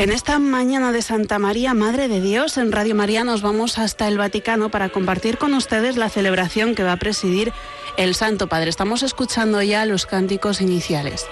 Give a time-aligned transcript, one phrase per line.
[0.00, 4.08] En esta mañana de Santa María, Madre de Dios, en Radio María nos vamos hasta
[4.08, 7.52] el Vaticano para compartir con ustedes la celebración que va a presidir
[7.98, 8.70] el Santo Padre.
[8.70, 11.26] Estamos escuchando ya los cánticos iniciales.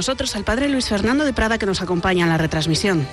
[0.00, 3.06] Nosotros al Padre Luis Fernando de Prada que nos acompaña en la retransmisión.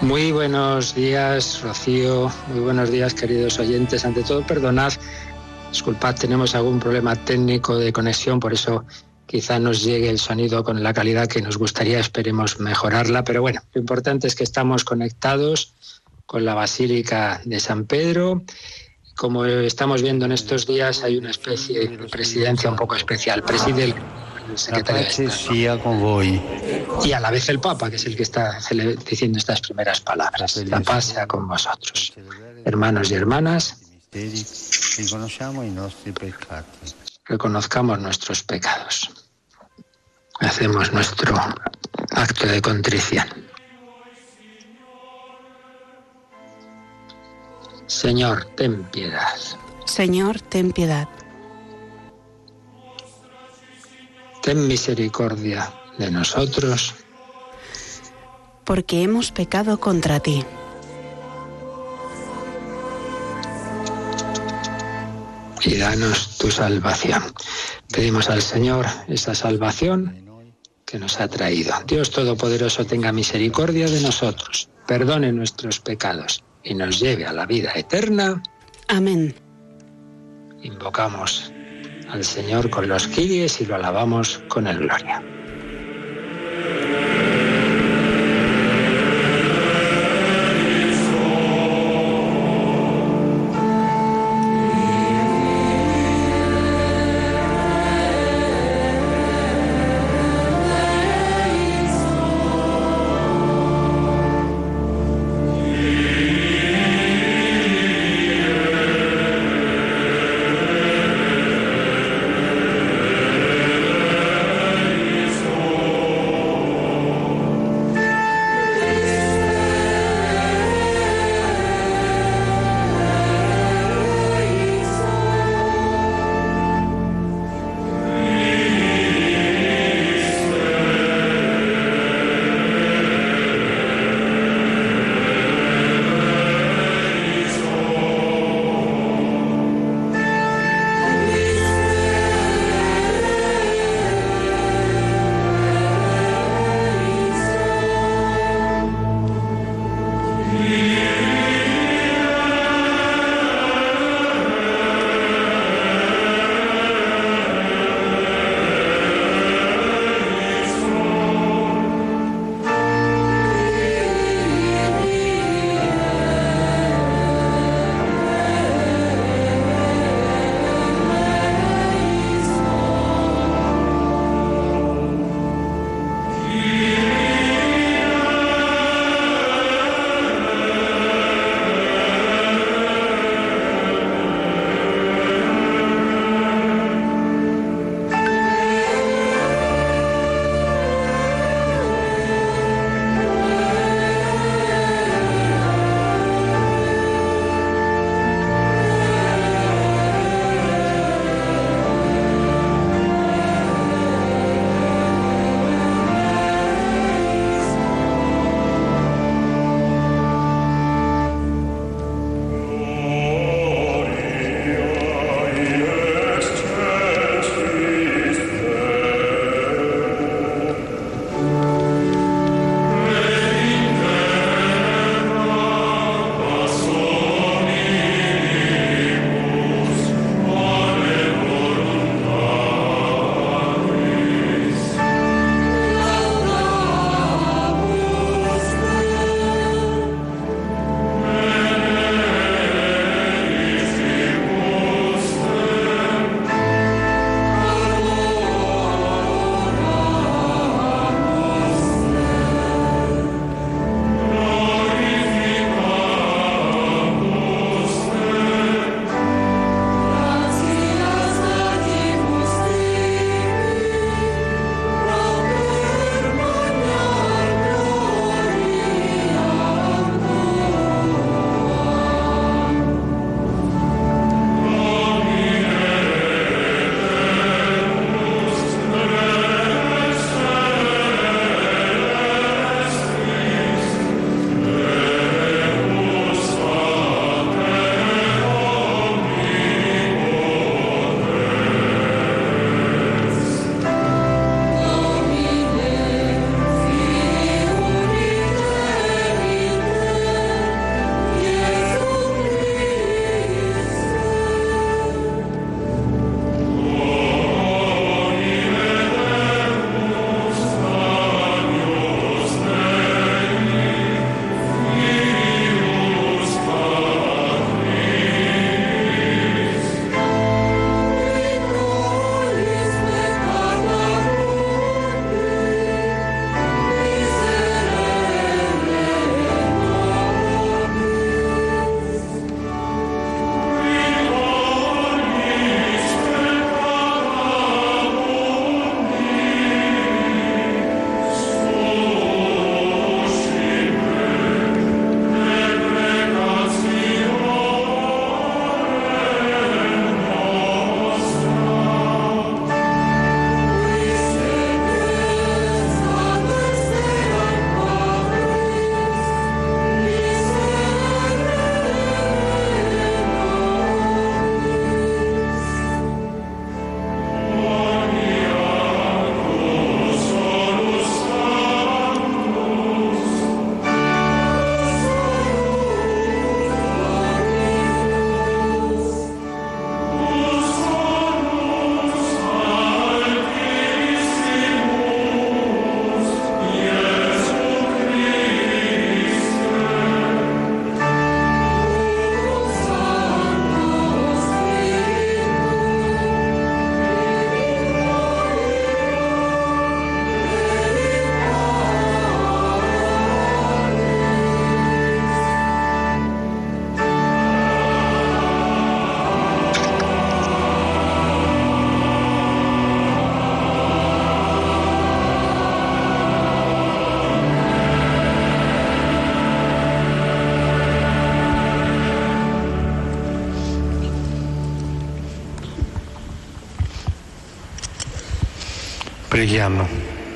[0.00, 2.28] Muy buenos días, Rocío.
[2.48, 4.04] Muy buenos días, queridos oyentes.
[4.04, 4.92] Ante todo, perdonad,
[5.70, 8.84] disculpad, tenemos algún problema técnico de conexión, por eso
[9.26, 13.22] quizá nos llegue el sonido con la calidad que nos gustaría, esperemos mejorarla.
[13.22, 15.72] Pero bueno, lo importante es que estamos conectados
[16.26, 18.42] con la Basílica de San Pedro.
[19.16, 23.44] Como estamos viendo en estos días, hay una especie de presidencia un poco especial.
[23.44, 23.94] Preside el
[27.04, 28.58] y a la vez el Papa, que es el que está
[29.08, 30.56] diciendo estas primeras palabras.
[30.66, 32.12] La paz sea con vosotros.
[32.64, 33.78] Hermanos y hermanas,
[37.26, 39.10] reconozcamos nuestros pecados.
[40.40, 41.36] Hacemos nuestro
[42.10, 43.26] acto de contrición.
[47.86, 49.36] Señor, ten piedad.
[49.84, 51.08] Señor, ten piedad.
[54.44, 56.94] Ten misericordia de nosotros.
[58.64, 60.44] Porque hemos pecado contra ti.
[65.62, 67.22] Y danos tu salvación.
[67.90, 70.22] Pedimos al Señor esa salvación
[70.84, 71.72] que nos ha traído.
[71.86, 77.72] Dios Todopoderoso tenga misericordia de nosotros, perdone nuestros pecados y nos lleve a la vida
[77.74, 78.42] eterna.
[78.88, 79.34] Amén.
[80.62, 81.53] Invocamos
[82.10, 85.22] al Señor con los quilles y lo alabamos con el gloria.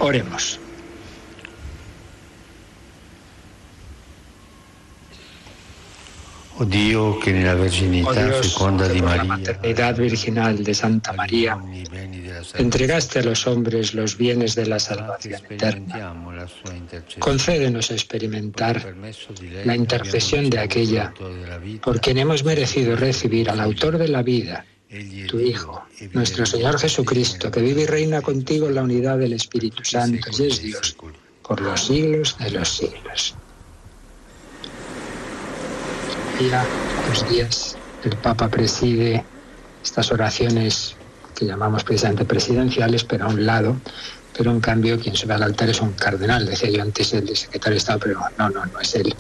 [0.01, 0.61] Oremos.
[6.61, 11.57] Oh Dios, que en la virginidad fecunda de María, la maternidad virginal de Santa María,
[12.55, 16.15] entregaste a los hombres los bienes de la salvación eterna.
[17.21, 18.95] Concédenos experimentar
[19.65, 21.15] la intercesión de aquella
[21.81, 24.67] por quien hemos merecido recibir al autor de la vida,
[25.29, 29.85] tu Hijo, nuestro Señor Jesucristo, que vive y reina contigo en la unidad del Espíritu
[29.85, 30.97] Santo y es Dios
[31.47, 33.35] por los siglos de los siglos.
[36.39, 36.65] Día,
[37.09, 39.25] los días, el Papa preside
[39.83, 40.95] estas oraciones
[41.35, 43.77] que llamamos precisamente presidenciales, pero a un lado,
[44.37, 47.75] pero en cambio quien sube al altar es un cardenal, decía yo antes el secretario
[47.75, 49.15] de Estado, pero no, no, no es él.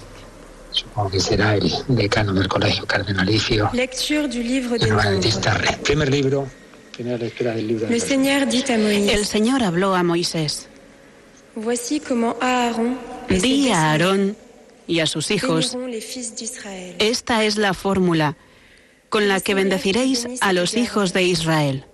[0.70, 3.70] Supongo que será el decano del colegio cardenalicio.
[3.72, 4.87] Lecture du livre de
[5.82, 6.46] Primer libro,
[6.92, 7.88] primera lectura del libro.
[7.88, 9.12] Le Señor dit a Moisés.
[9.12, 10.68] El Señor habló a Moisés.
[11.54, 12.98] Voici comment Aaron.
[13.28, 14.37] Di a Aarón
[14.87, 15.76] y a sus hijos.
[16.98, 18.37] Esta es la fórmula
[19.08, 21.84] con la que bendeciréis a los hijos de Israel.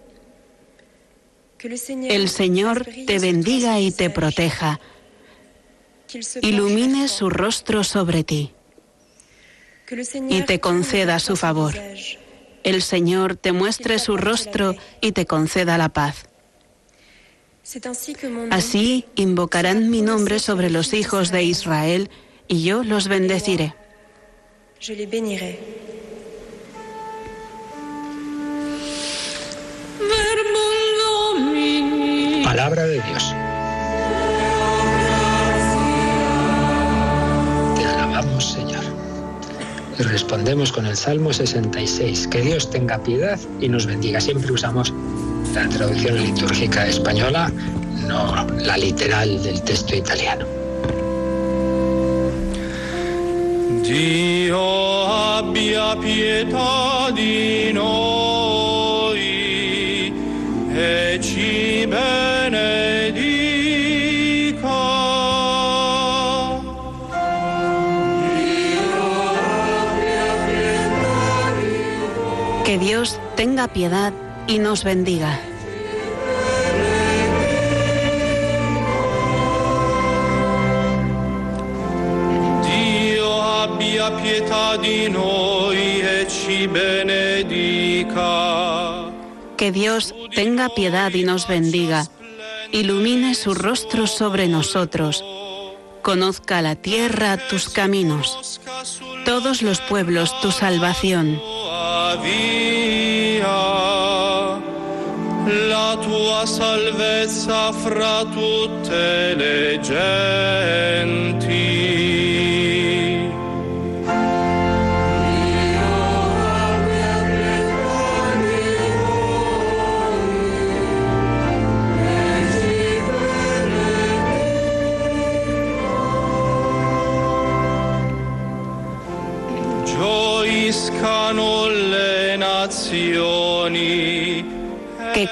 [1.61, 4.81] El Señor te bendiga y te proteja,
[6.43, 8.53] ilumine su rostro sobre ti
[10.29, 11.75] y te conceda su favor.
[12.63, 16.27] El Señor te muestre su rostro y te conceda la paz.
[18.51, 22.11] Así invocarán mi nombre sobre los hijos de Israel
[22.49, 23.75] y yo los bendeciré.
[32.45, 33.35] Palabra de Dios.
[37.77, 38.74] Te alabamos, Señor.
[39.99, 42.29] Y respondemos con el Salmo 66.
[42.29, 44.21] Que Dios tenga piedad y nos bendiga.
[44.21, 44.93] Siempre usamos
[45.55, 47.53] la traducción litúrgica española,
[48.09, 50.47] no la literal del texto italiano.
[53.83, 59.21] Dio abbia pietà di noi
[60.75, 61.65] e ci.
[73.37, 74.13] Tenga piedad
[74.47, 75.41] y nos bendiga.
[84.11, 88.33] pietà di noi e ci benedica.
[89.57, 92.07] Que Dios tenga piedad y nos bendiga,
[92.73, 95.25] ilumine su rostro sobre nosotros,
[96.03, 98.61] conozca la tierra tus caminos,
[99.25, 101.41] todos los pueblos tu salvación.
[107.35, 111.44] Salvezza fra tutte le genti.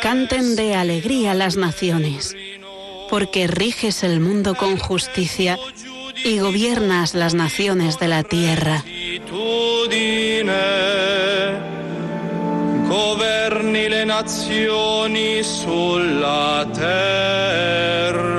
[0.00, 2.34] Canten de alegría las naciones,
[3.10, 5.58] porque riges el mundo con justicia
[6.24, 8.84] y gobiernas las naciones de la tierra.
[16.74, 18.31] Terra.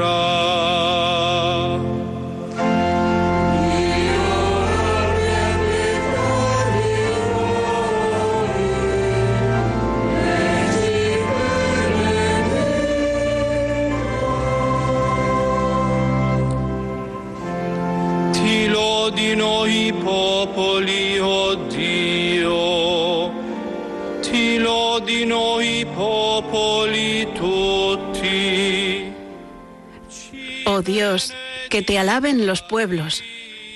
[30.76, 31.32] Oh Dios,
[31.70, 33.22] que te alaben los pueblos,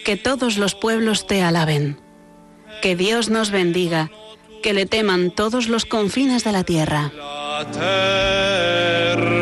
[0.03, 1.99] que todos los pueblos te alaben.
[2.81, 4.09] Que Dios nos bendiga,
[4.63, 7.11] que le teman todos los confines de la tierra.
[7.15, 9.37] La terra.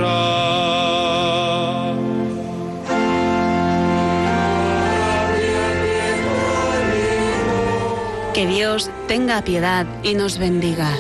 [8.34, 10.92] Que Dios tenga piedad y nos bendiga.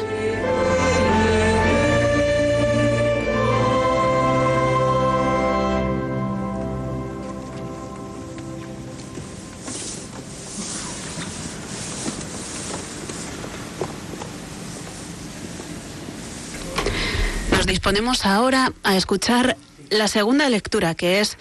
[17.66, 19.58] Nos disponemos ahora a escuchar
[19.90, 21.36] la segunda lectura, que es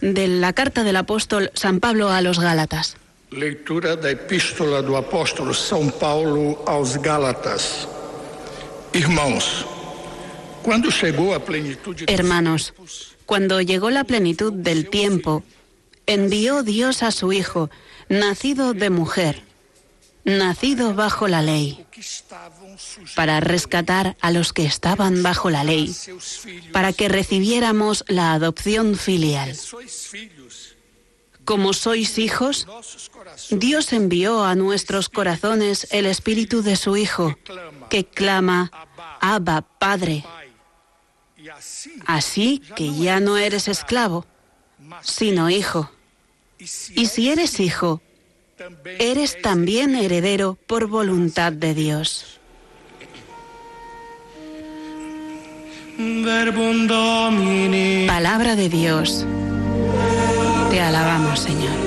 [0.00, 2.96] de la carta del apóstol San Pablo a los Gálatas.
[3.30, 7.86] Leitura da Epístola do Apóstolo São Paulo aos Gálatas.
[8.94, 9.66] Irmãos,
[10.64, 11.40] a
[12.06, 12.72] Hermanos,
[13.26, 15.44] cuando llegó la plenitud del tiempo,
[16.06, 17.68] envió Dios a su Hijo,
[18.08, 19.42] nacido de mujer,
[20.26, 21.86] nacido bajo la ley,
[23.14, 25.94] para rescatar a los que estaban bajo la ley,
[26.72, 29.56] para que recibiéramos la adopción filial.
[31.44, 32.66] Como sois hijos,
[33.50, 37.38] Dios envió a nuestros corazones el espíritu de su Hijo,
[37.88, 38.72] que clama,
[39.20, 40.24] Abba, Padre.
[42.04, 44.26] Así que ya no eres esclavo,
[45.02, 45.88] sino hijo.
[46.58, 48.02] Y si eres hijo,
[48.98, 52.40] eres también heredero por voluntad de Dios.
[58.06, 59.26] Palabra de Dios.
[60.70, 61.85] Te alabamos, Señor.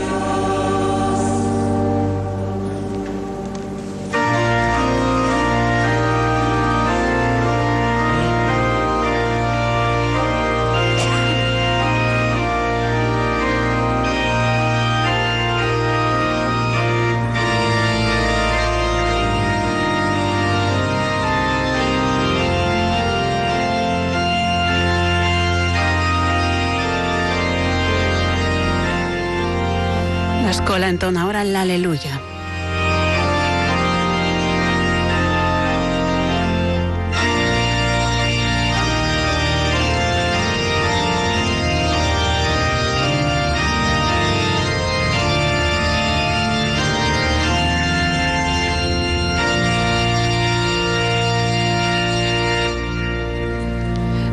[30.89, 32.19] Ahora la aleluya.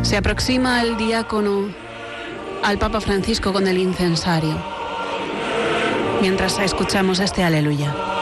[0.01, 1.69] Se aproxima el diácono
[2.63, 4.76] al Papa Francisco con el incensario
[6.27, 8.16] mientras escuchamos este aleluya.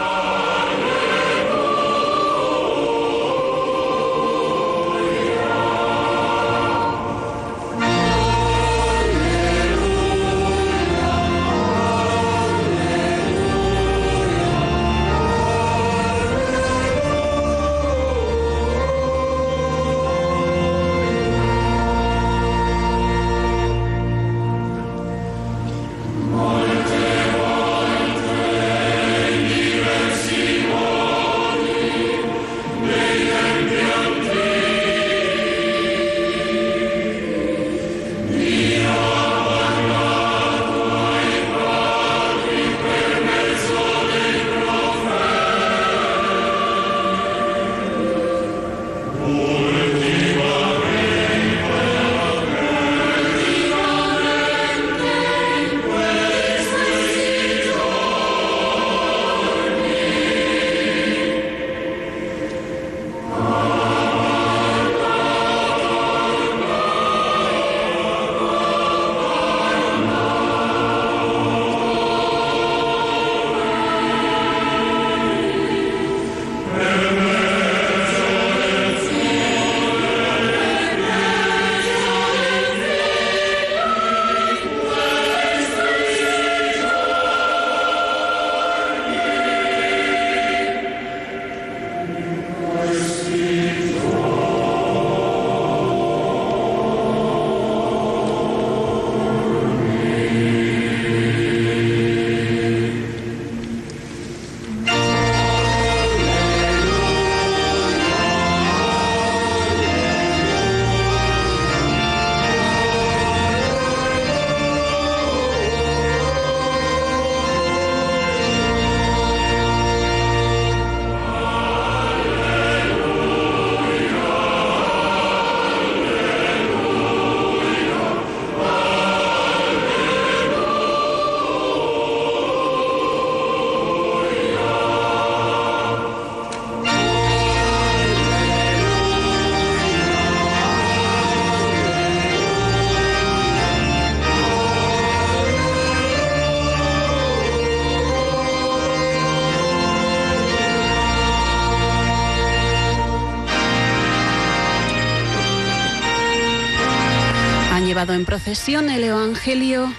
[158.15, 159.93] En procesión el Evangelio,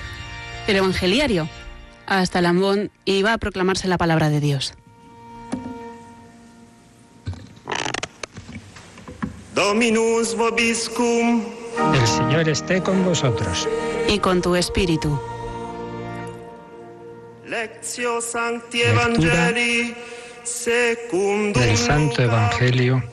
[0.67, 1.49] el Evangeliario,
[2.05, 4.73] hasta Lambón y va a proclamarse la palabra de Dios.
[9.53, 11.43] Dominus vobiscum.
[11.93, 13.67] El Señor esté con vosotros.
[14.07, 15.19] Y con tu espíritu.
[17.45, 18.21] Lectura
[21.53, 23.03] del Santo Evangelio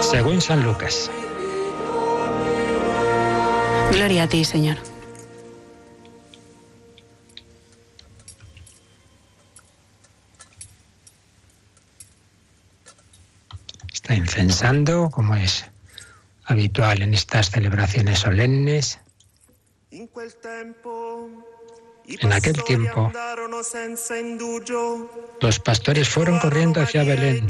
[0.00, 1.10] según San Lucas.
[3.92, 4.78] Gloria a ti, Señor.
[13.92, 15.66] Está incensando, como es
[16.44, 19.00] habitual en estas celebraciones solemnes.
[19.90, 20.08] En
[22.32, 23.12] aquel tiempo,
[25.40, 27.48] los pastores fueron corriendo hacia Belén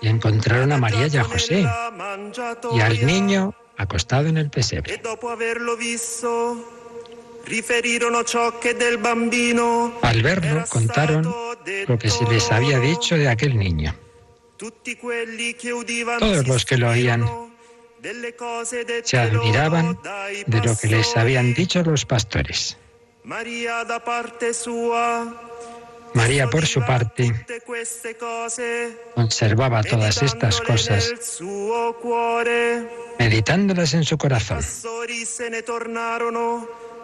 [0.00, 1.66] y encontraron a María y a José
[2.72, 5.00] y al niño acostado en el pesebre.
[10.02, 11.34] Al verlo, contaron
[11.88, 13.94] lo que se les había dicho de aquel niño.
[16.18, 17.26] Todos los que lo oían
[19.04, 19.98] se admiraban
[20.46, 22.76] de lo que les habían dicho los pastores.
[23.24, 23.84] María,
[26.50, 27.46] por su parte,
[29.14, 31.12] conservaba todas estas cosas,
[33.18, 34.60] meditándolas en su corazón.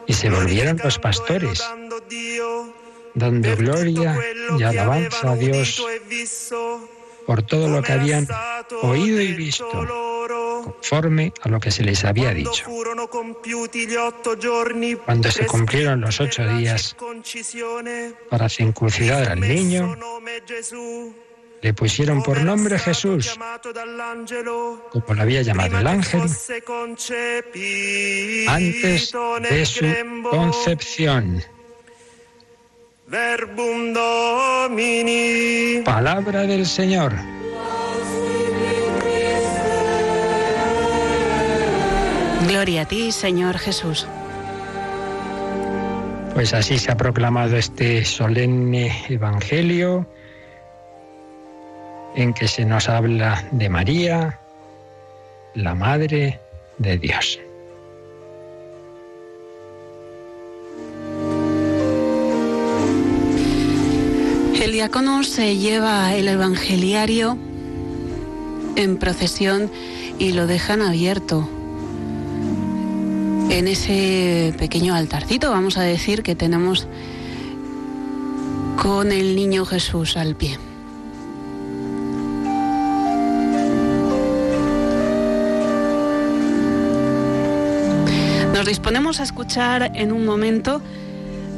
[0.09, 1.65] Y se volvieron los pastores,
[3.15, 4.19] dando gloria
[4.59, 5.83] y alabanza a Dios
[7.27, 8.27] por todo lo que habían
[8.83, 9.69] oído y visto,
[10.65, 12.65] conforme a lo que se les había dicho.
[15.05, 16.97] Cuando se cumplieron los ocho días
[18.31, 19.97] para circuncidar al niño,
[21.63, 23.37] le pusieron por nombre Jesús,
[24.91, 26.23] como lo había llamado el ángel,
[28.47, 29.13] antes
[29.51, 29.87] de su
[30.31, 31.43] concepción.
[33.09, 35.83] Verbum Domini.
[35.85, 37.15] Palabra del Señor.
[42.49, 44.09] Gloria a ti, Señor Jesús.
[46.35, 50.05] Pues así se ha proclamado este solemne Evangelio
[52.17, 54.41] en que se nos habla de María,
[55.55, 56.41] la Madre
[56.79, 57.39] de Dios.
[64.67, 67.39] El diácono se lleva el evangeliario
[68.75, 69.71] en procesión
[70.19, 71.49] y lo dejan abierto.
[73.49, 76.89] En ese pequeño altarcito, vamos a decir, que tenemos
[78.83, 80.59] con el niño Jesús al pie.
[88.53, 90.83] Nos disponemos a escuchar en un momento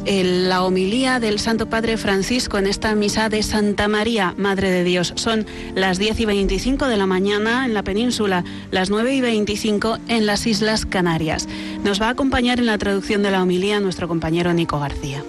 [0.09, 5.13] la homilía del Santo Padre Francisco en esta misa de Santa María, Madre de Dios.
[5.17, 9.99] Son las 10 y 25 de la mañana en la península, las 9 y 25
[10.09, 11.47] en las Islas Canarias.
[11.85, 15.23] Nos va a acompañar en la traducción de la homilía nuestro compañero Nico García.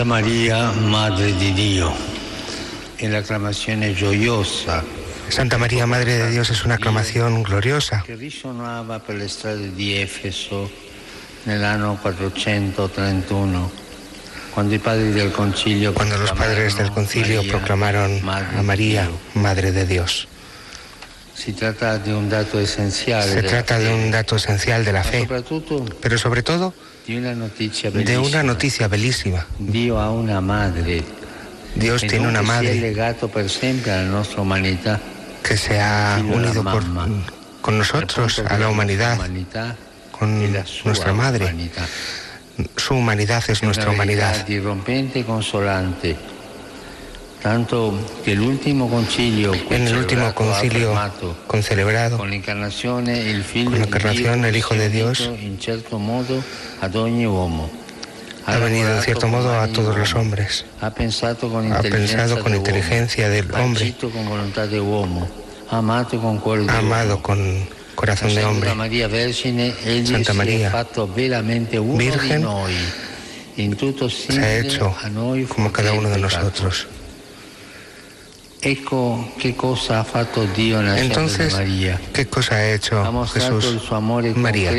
[0.00, 1.92] Santa María, Madre di Dio.
[3.00, 4.82] En la aclamación gioiosa.
[5.28, 8.02] Santa María, Madre de Dios, es una aclamación gloriosa.
[8.06, 10.70] Que risonava per le strade di Efeso
[11.44, 13.70] nell'anno 431.
[14.54, 19.84] Cuando, i padri del concilio Cuando los padres del concilio proclamaron a María, Madre de
[19.84, 20.28] Dios.
[21.34, 23.28] Se trata de un dato esencial.
[23.28, 25.28] Se trata de un dato esencial de la fe,
[26.00, 26.72] pero sobre todo
[27.06, 29.46] de una noticia de una noticia bellísima.
[29.58, 31.02] Dio ha una madre.
[31.74, 32.94] Dios tiene una madre
[35.42, 36.84] que se ha unido por,
[37.60, 39.18] con nosotros a la humanidad,
[40.10, 40.52] con
[40.84, 41.54] nuestra madre.
[42.76, 44.46] Su humanidad es nuestra humanidad.
[47.42, 50.92] Tanto que el último concilio En el último concilio
[51.46, 55.30] concelebrado, con la encarnación el con la encarnación el Hijo de Dios
[58.46, 60.64] ha venido en cierto modo a todos los hombres.
[60.80, 61.48] Ha pensado
[62.40, 63.94] con inteligencia, del hombre,
[66.68, 68.70] amado con corazón de hombre.
[70.06, 70.34] Santa
[71.80, 72.46] uno Virgen,
[74.10, 74.94] Se ha hecho
[75.48, 76.86] como cada uno de nosotros.
[78.62, 81.98] Ecco che cosa ha fatto Dio nella Entonces, María.
[82.12, 83.90] ¿qué cosa ha hecho Jesús?
[84.36, 84.70] María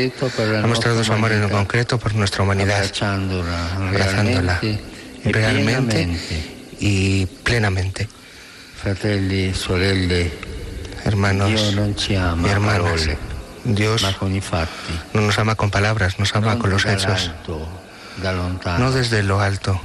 [0.62, 2.84] ha mostrado su amor en concreto por nuestra humanidad,
[3.76, 4.60] abrazándola
[5.24, 6.08] realmente
[6.78, 8.08] y plenamente.
[8.76, 10.32] Fratelli, sorelle,
[11.04, 11.50] hermanos
[12.08, 12.14] y
[12.48, 13.08] hermanas,
[13.64, 14.06] Dios
[15.12, 17.32] no nos ama con palabras, nos ama con los hechos.
[18.78, 19.80] No desde lo alto,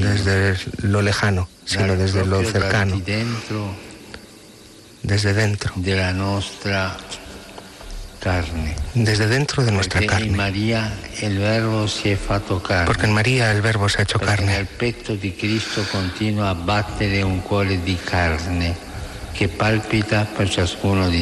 [0.00, 3.00] desde lo lejano, sino desde lo cercano,
[5.02, 5.72] desde dentro.
[8.94, 10.30] Desde dentro de nuestra carne.
[12.86, 14.56] Porque en María el verbo se ha hecho carne.
[14.56, 18.74] el pecho de Cristo continúa a battere un cuore di carne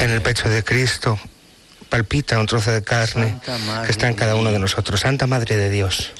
[0.00, 1.18] En el pecho de Cristo
[1.92, 3.38] palpita un trozo de carne
[3.85, 5.00] que está en cada uno de nosotros.
[5.00, 6.12] Santa Madre de Dios.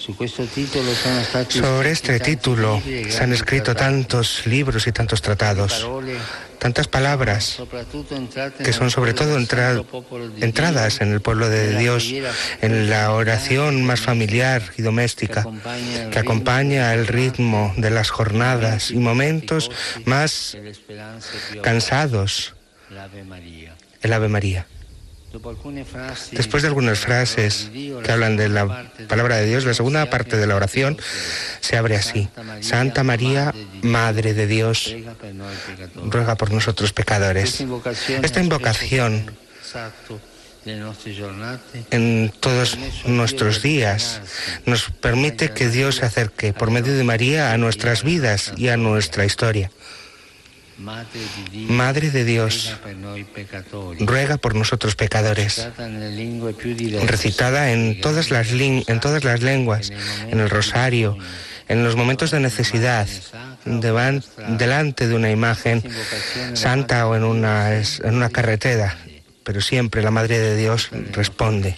[1.49, 5.89] Sobre este título se han escrito tantos libros y tantos tratados
[6.59, 7.61] tantas palabras
[8.63, 12.13] que son sobre todo entradas en el pueblo de Dios,
[12.61, 15.45] en la oración más familiar y doméstica,
[16.13, 19.73] que acompaña el ritmo de las jornadas y momentos
[20.05, 20.57] más
[21.63, 22.55] cansados.
[24.03, 24.67] El Ave María.
[26.33, 30.47] Después de algunas frases que hablan de la palabra de Dios, la segunda parte de
[30.47, 30.99] la oración
[31.61, 32.29] se abre así.
[32.61, 34.95] Santa María, Madre de Dios,
[36.05, 37.65] ruega por nosotros pecadores.
[38.23, 39.31] Esta invocación
[41.91, 44.21] en todos nuestros días
[44.65, 48.77] nos permite que Dios se acerque por medio de María a nuestras vidas y a
[48.77, 49.71] nuestra historia.
[50.79, 52.77] Madre de Dios,
[54.01, 55.69] ruega por nosotros pecadores,
[57.07, 59.93] recitada en todas las, en todas las lenguas,
[60.31, 61.17] en el rosario,
[61.69, 63.07] en los momentos de necesidad,
[63.65, 65.83] delante de una imagen
[66.55, 68.97] santa o en una, en una carretera,
[69.45, 71.77] pero siempre la Madre de Dios responde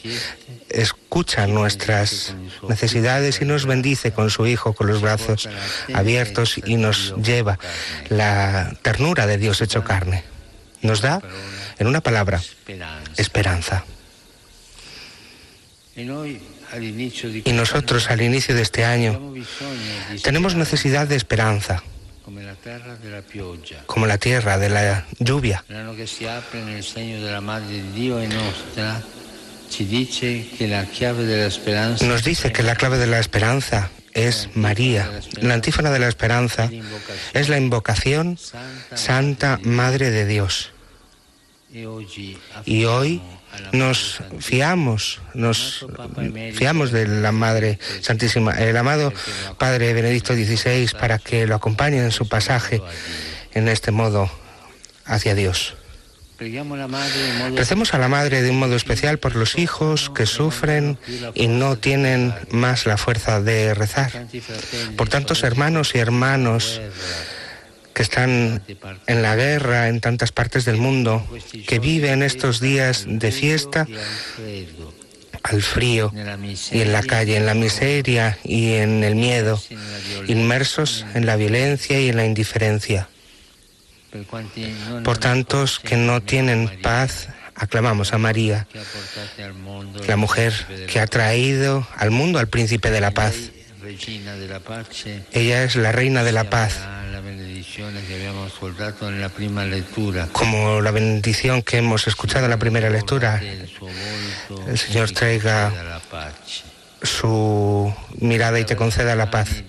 [0.75, 2.35] escucha nuestras
[2.69, 5.49] necesidades y nos bendice con su Hijo, con los brazos
[5.93, 7.59] abiertos y nos lleva
[8.09, 10.25] la ternura de Dios hecho carne.
[10.83, 11.23] Nos da,
[11.79, 12.43] en una palabra,
[13.17, 13.85] esperanza.
[15.97, 19.35] Y nosotros al inicio de este año
[20.23, 21.83] tenemos necesidad de esperanza
[23.87, 25.65] como la tierra de la lluvia
[32.03, 35.11] nos dice que la clave de la esperanza es María.
[35.41, 36.71] La antífona de la esperanza
[37.33, 38.39] es la invocación
[38.95, 40.71] Santa Madre de Dios.
[42.65, 43.21] Y hoy
[43.73, 45.87] nos fiamos, nos
[46.55, 49.13] fiamos de la Madre Santísima, el amado
[49.59, 52.81] Padre Benedicto XVI, para que lo acompañe en su pasaje
[53.53, 54.31] en este modo
[55.05, 55.75] hacia Dios.
[57.55, 60.99] Recemos a la Madre de un modo especial por los hijos que sufren
[61.35, 64.11] y no tienen más la fuerza de rezar.
[64.97, 66.81] Por tantos hermanos y hermanos
[67.95, 68.63] que están
[69.07, 71.25] en la guerra en tantas partes del mundo,
[71.69, 73.87] que viven estos días de fiesta
[75.45, 76.13] al frío
[76.73, 79.63] y en la calle, en la miseria y en el miedo,
[80.27, 83.09] inmersos en la violencia y en la indiferencia.
[85.03, 88.67] Por tantos que no tienen paz, aclamamos a María,
[90.07, 90.53] la mujer
[90.89, 93.35] que ha traído al mundo al príncipe de la paz.
[95.33, 96.81] Ella es la reina de la paz.
[100.33, 103.43] Como la bendición que hemos escuchado en la primera lectura,
[104.69, 106.01] el Señor traiga
[107.05, 109.63] su mirada y te conceda la paz.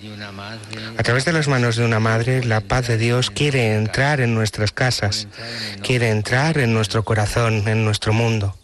[0.96, 4.34] A través de las manos de una madre, la paz de Dios quiere entrar en
[4.34, 5.28] nuestras casas,
[5.82, 8.56] quiere entrar en nuestro corazón, en nuestro mundo.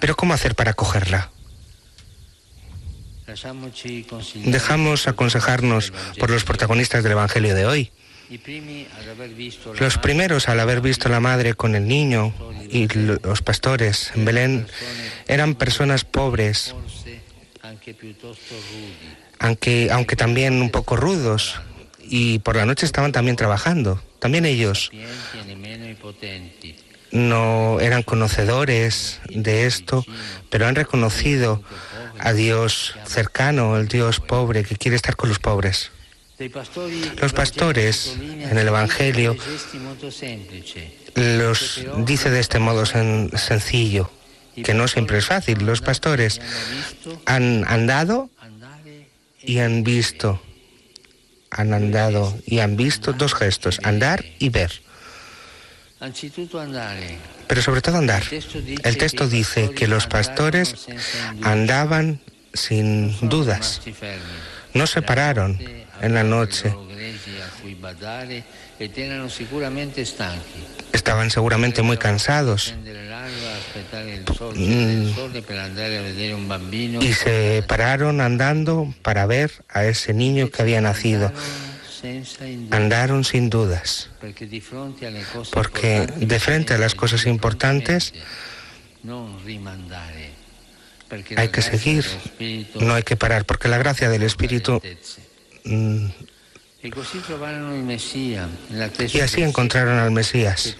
[0.00, 1.30] Pero ¿cómo hacer para acogerla?
[4.44, 7.92] Dejamos aconsejarnos por los protagonistas del Evangelio de hoy.
[9.78, 12.34] Los primeros, al haber visto a la madre con el niño
[12.68, 14.66] y los pastores en Belén,
[15.28, 16.74] eran personas pobres,
[19.38, 21.60] aunque, aunque también un poco rudos,
[22.08, 24.02] y por la noche estaban también trabajando.
[24.18, 24.90] También ellos
[27.12, 30.04] no eran conocedores de esto,
[30.50, 31.62] pero han reconocido
[32.18, 35.90] a Dios cercano, el Dios pobre que quiere estar con los pobres.
[37.20, 39.36] Los pastores en el Evangelio
[41.14, 44.10] los dice de este modo sencillo,
[44.62, 45.64] que no siempre es fácil.
[45.64, 46.40] Los pastores
[47.24, 48.28] han andado
[49.40, 50.42] y han visto,
[51.50, 54.82] han andado y han visto dos gestos, andar y ver.
[57.46, 58.22] Pero sobre todo andar.
[58.30, 60.86] El texto dice que los pastores
[61.40, 62.20] andaban
[62.52, 63.80] sin dudas.
[64.74, 66.74] No se pararon en la noche.
[70.92, 72.74] Estaban seguramente muy cansados.
[74.54, 75.12] mm.
[77.00, 81.32] y se pararon andando para ver a ese niño que había nacido.
[82.70, 84.10] Andaron sin dudas,
[85.50, 88.12] porque de frente a las cosas importantes
[91.36, 92.04] hay que seguir,
[92.80, 94.80] no hay que parar, porque la gracia del Espíritu...
[95.66, 96.06] Mm,
[99.12, 100.76] y así encontraron al Mesías.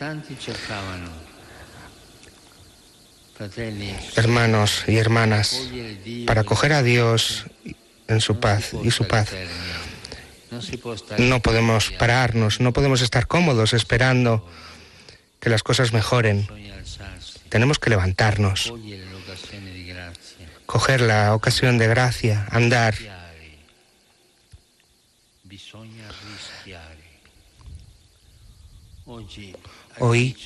[4.14, 5.68] Hermanos y hermanas,
[6.27, 7.46] para coger a Dios
[8.09, 9.33] en su paz y su paz,
[11.18, 14.49] no podemos pararnos, no podemos estar cómodos esperando
[15.40, 16.49] que las cosas mejoren.
[17.49, 18.72] Tenemos que levantarnos,
[20.66, 23.15] coger la ocasión de gracia, andar.
[29.98, 30.37] Hoy,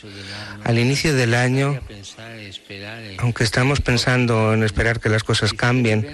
[0.64, 1.80] al inicio del año,
[3.18, 6.06] aunque estamos pensando en esperar que las cosas cambien,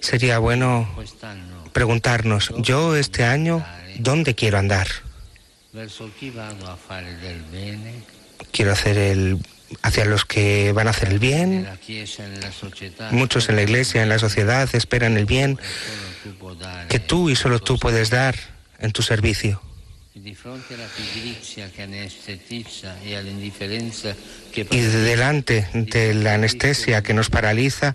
[0.00, 0.88] sería bueno
[1.72, 3.64] preguntarnos, yo este año,
[3.98, 4.88] ¿dónde quiero andar?
[8.50, 9.38] Quiero hacer el
[9.82, 11.68] hacia los que van a hacer el bien.
[13.10, 15.58] Muchos en la iglesia, en la sociedad, esperan el bien
[16.88, 18.34] que tú y solo tú puedes dar
[18.78, 19.60] en tu servicio.
[24.70, 27.94] Y delante de la anestesia que nos paraliza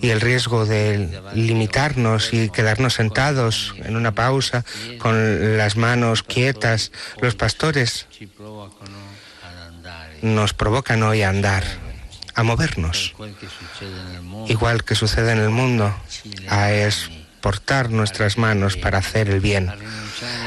[0.00, 4.64] y el riesgo de limitarnos y quedarnos sentados en una pausa
[4.98, 8.06] con las manos quietas, los pastores
[10.22, 11.64] nos provocan hoy a andar,
[12.34, 13.14] a movernos,
[14.48, 15.94] igual que sucede en el mundo,
[16.48, 19.70] a exportar nuestras manos para hacer el bien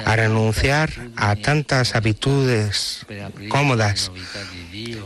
[0.05, 3.05] a renunciar a tantas habitudes
[3.49, 4.11] cómodas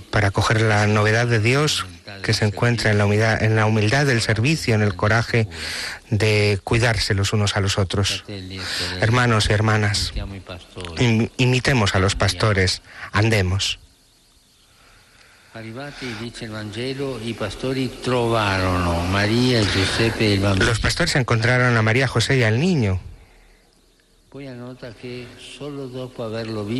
[0.10, 1.86] para coger la novedad de Dios
[2.22, 5.48] que se encuentra en la, humildad, en la humildad del servicio, en el coraje
[6.10, 8.24] de cuidarse los unos a los otros.
[9.00, 10.14] Hermanos y hermanas,
[11.38, 12.82] imitemos a los pastores,
[13.12, 13.80] andemos.
[20.66, 23.02] Los pastores encontraron a María, José y al niño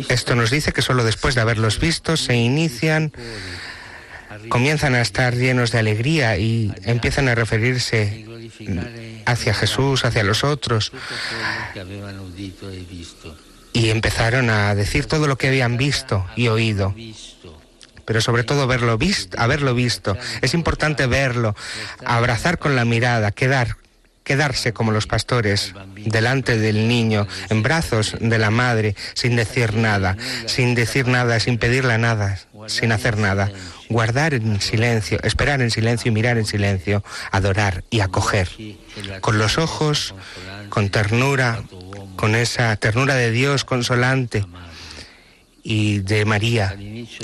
[0.08, 3.12] esto nos dice que solo después de haberlos visto se inician,
[4.48, 8.24] comienzan a estar llenos de alegría y empiezan a referirse
[9.26, 10.92] hacia Jesús, hacia los otros.
[13.74, 16.94] Y empezaron a decir todo lo que habían visto y oído
[18.04, 20.16] pero sobre todo verlo visto, haberlo visto.
[20.42, 21.54] Es importante verlo,
[22.04, 23.76] abrazar con la mirada, quedar
[24.24, 30.16] quedarse como los pastores delante del niño, en brazos de la madre, sin decir nada,
[30.46, 33.50] sin decir nada, sin pedirle nada, sin hacer nada.
[33.88, 38.48] Guardar en silencio, esperar en silencio y mirar en silencio, adorar y acoger.
[39.20, 40.14] Con los ojos,
[40.68, 41.62] con ternura,
[42.16, 44.44] con esa ternura de Dios consolante
[45.62, 46.76] y de María,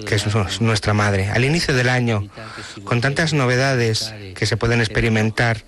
[0.07, 1.31] que es nuestra madre.
[1.31, 2.29] Al inicio del año,
[2.85, 5.65] con tantas novedades que se pueden experimentar,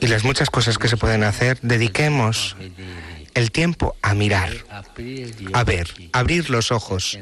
[0.00, 2.54] y las muchas cosas que se pueden hacer, dediquemos
[3.34, 4.52] el tiempo a mirar,
[5.54, 7.18] a ver, abrir los ojos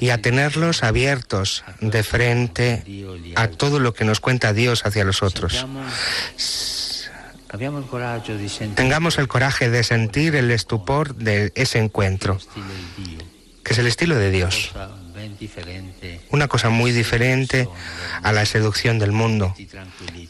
[0.00, 2.84] y a tenerlos abiertos de frente
[3.36, 5.66] a todo lo que nos cuenta Dios hacia los otros.
[8.74, 12.38] Tengamos el coraje de sentir el estupor de ese encuentro,
[13.62, 14.72] que es el estilo de Dios
[16.30, 17.68] una cosa muy diferente
[18.22, 19.54] a la seducción del mundo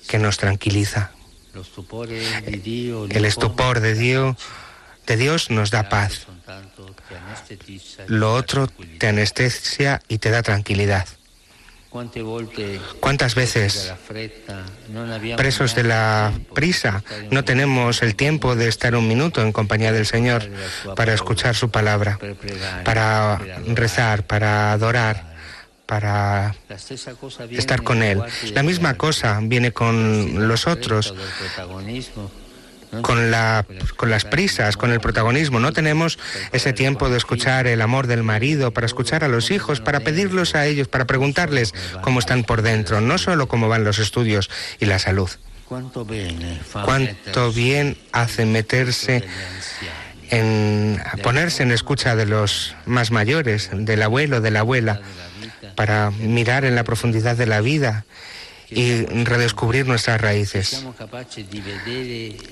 [0.09, 1.11] que nos tranquiliza.
[1.55, 4.37] El estupor de Dios,
[5.07, 6.27] de Dios nos da paz.
[8.07, 11.07] Lo otro te anestesia y te da tranquilidad.
[13.01, 13.95] ¿Cuántas veces,
[15.37, 20.05] presos de la prisa, no tenemos el tiempo de estar un minuto en compañía del
[20.05, 20.51] Señor
[20.97, 22.19] para escuchar su palabra,
[22.85, 25.35] para rezar, para adorar?
[25.87, 26.55] para
[27.51, 28.23] estar con Él.
[28.55, 31.15] La misma cosa viene con los otros
[33.03, 33.65] con, la,
[33.97, 35.61] con las prisas, con el protagonismo.
[35.61, 36.19] No tenemos
[36.53, 40.55] ese tiempo de escuchar el amor del marido, para escuchar a los hijos, para pedirlos
[40.55, 44.87] a ellos, para preguntarles cómo están por dentro, no solo cómo van los estudios y
[44.87, 45.31] la salud.
[46.85, 49.25] Cuánto bien hace meterse
[50.31, 55.01] en ponerse en escucha de los más mayores, del abuelo, de la abuela,
[55.75, 58.05] para mirar en la profundidad de la vida
[58.71, 60.85] y redescubrir nuestras raíces.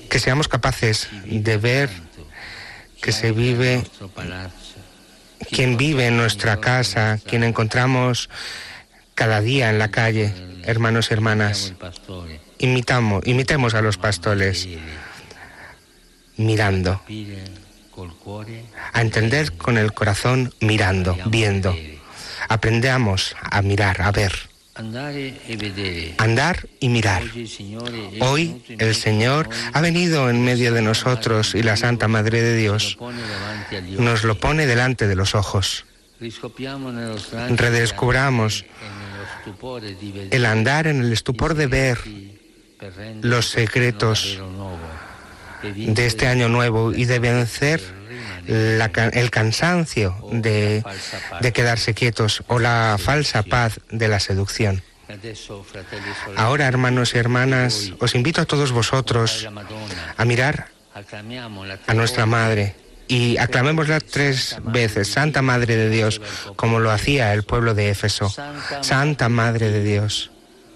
[0.09, 1.89] Que seamos capaces de ver
[3.03, 3.83] que se vive,
[5.51, 8.29] quien vive en nuestra casa, quien encontramos
[9.13, 11.73] cada día en la calle, hermanos y hermanas.
[12.59, 14.69] Imitamos, imitemos a los pastores
[16.37, 17.01] mirando,
[18.93, 21.75] a entender con el corazón mirando, viendo.
[22.47, 24.52] Aprendamos a mirar, a ver.
[24.75, 27.23] Andar y mirar.
[28.21, 32.97] Hoy el Señor ha venido en medio de nosotros y la Santa Madre de Dios
[33.99, 35.85] nos lo pone delante de los ojos.
[37.49, 38.65] Redescubramos
[40.31, 41.99] el andar en el estupor de ver
[43.21, 44.39] los secretos
[45.61, 48.02] de este año nuevo y de vencer
[48.47, 50.83] el cansancio de,
[51.53, 54.81] quedarse quietos o la falsa paz de la seducción.
[56.37, 59.47] Ahora, hermanos y hermanas, os invito a todos vosotros
[60.17, 60.67] a mirar
[61.87, 62.75] a nuestra Madre
[63.07, 66.21] y aclamémosla tres veces, Santa Madre de Dios,
[66.55, 68.33] como lo hacía el pueblo de Éfeso.
[68.81, 70.31] Santa Madre de Dios,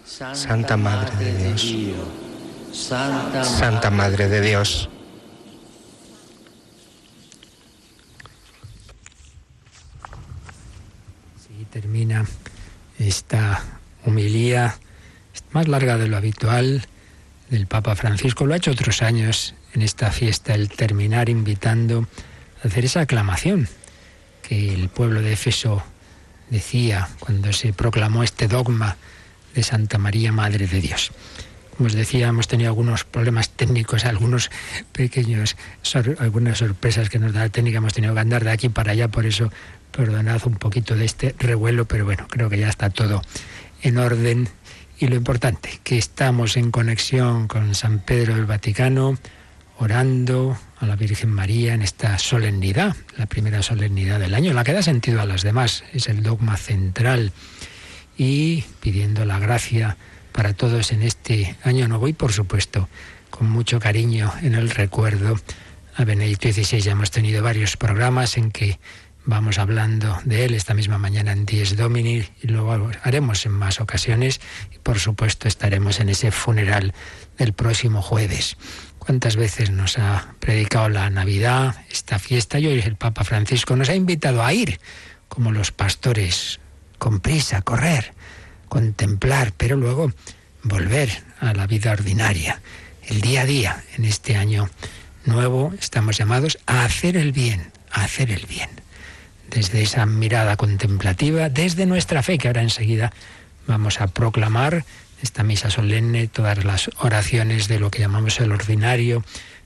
[0.06, 1.74] Santa Madre de Dios,
[2.74, 4.90] Santa Madre de Dios.
[11.68, 12.26] Termina
[13.00, 13.64] esta
[14.06, 14.76] humilía
[15.52, 16.86] más larga de lo habitual
[17.50, 18.46] del Papa Francisco.
[18.46, 22.08] Lo ha hecho otros años en esta fiesta, el terminar invitando
[22.64, 23.68] a hacer esa aclamación
[24.42, 25.84] que el pueblo de Éfeso
[26.50, 28.98] decía cuando se proclamó este dogma
[29.54, 31.12] de Santa María, Madre de Dios.
[31.76, 34.50] Como os decía, hemos tenido algunos problemas técnicos, algunos
[34.94, 35.56] pequeños,
[36.20, 39.10] algunas sorpresas que nos da la técnica, hemos tenido que andar de aquí para allá,
[39.10, 39.52] por eso
[39.98, 43.24] Perdonad un poquito de este revuelo, pero bueno, creo que ya está todo
[43.82, 44.48] en orden.
[45.00, 49.18] Y lo importante, que estamos en conexión con San Pedro del Vaticano,
[49.80, 54.74] orando a la Virgen María en esta solemnidad, la primera solemnidad del año, la que
[54.74, 57.32] da sentido a las demás, es el dogma central,
[58.16, 59.98] y pidiendo la gracia
[60.32, 62.88] para todos en este año nuevo y por supuesto
[63.32, 65.40] con mucho cariño en el recuerdo
[65.96, 66.82] a Benedicto XVI.
[66.82, 68.80] Ya hemos tenido varios programas en que
[69.30, 73.82] Vamos hablando de él esta misma mañana en Dies Domini y luego haremos en más
[73.82, 74.40] ocasiones
[74.74, 76.94] y por supuesto estaremos en ese funeral
[77.38, 78.56] del próximo jueves.
[79.00, 82.58] ¿Cuántas veces nos ha predicado la Navidad, esta fiesta?
[82.58, 84.80] Y hoy el Papa Francisco nos ha invitado a ir
[85.28, 86.62] como los pastores,
[86.98, 88.14] con prisa, correr,
[88.70, 90.14] contemplar, pero luego
[90.64, 91.10] volver
[91.42, 92.62] a la vida ordinaria,
[93.04, 93.84] el día a día.
[93.98, 94.70] En este año
[95.26, 98.77] nuevo estamos llamados a hacer el bien, a hacer el bien
[99.50, 103.12] desde esa mirada contemplativa, desde nuestra fe, que ahora enseguida
[103.68, 104.86] vamos a proclamar
[105.22, 109.24] esta misa solemne, todas las oraciones de lo que llamamos el ordinario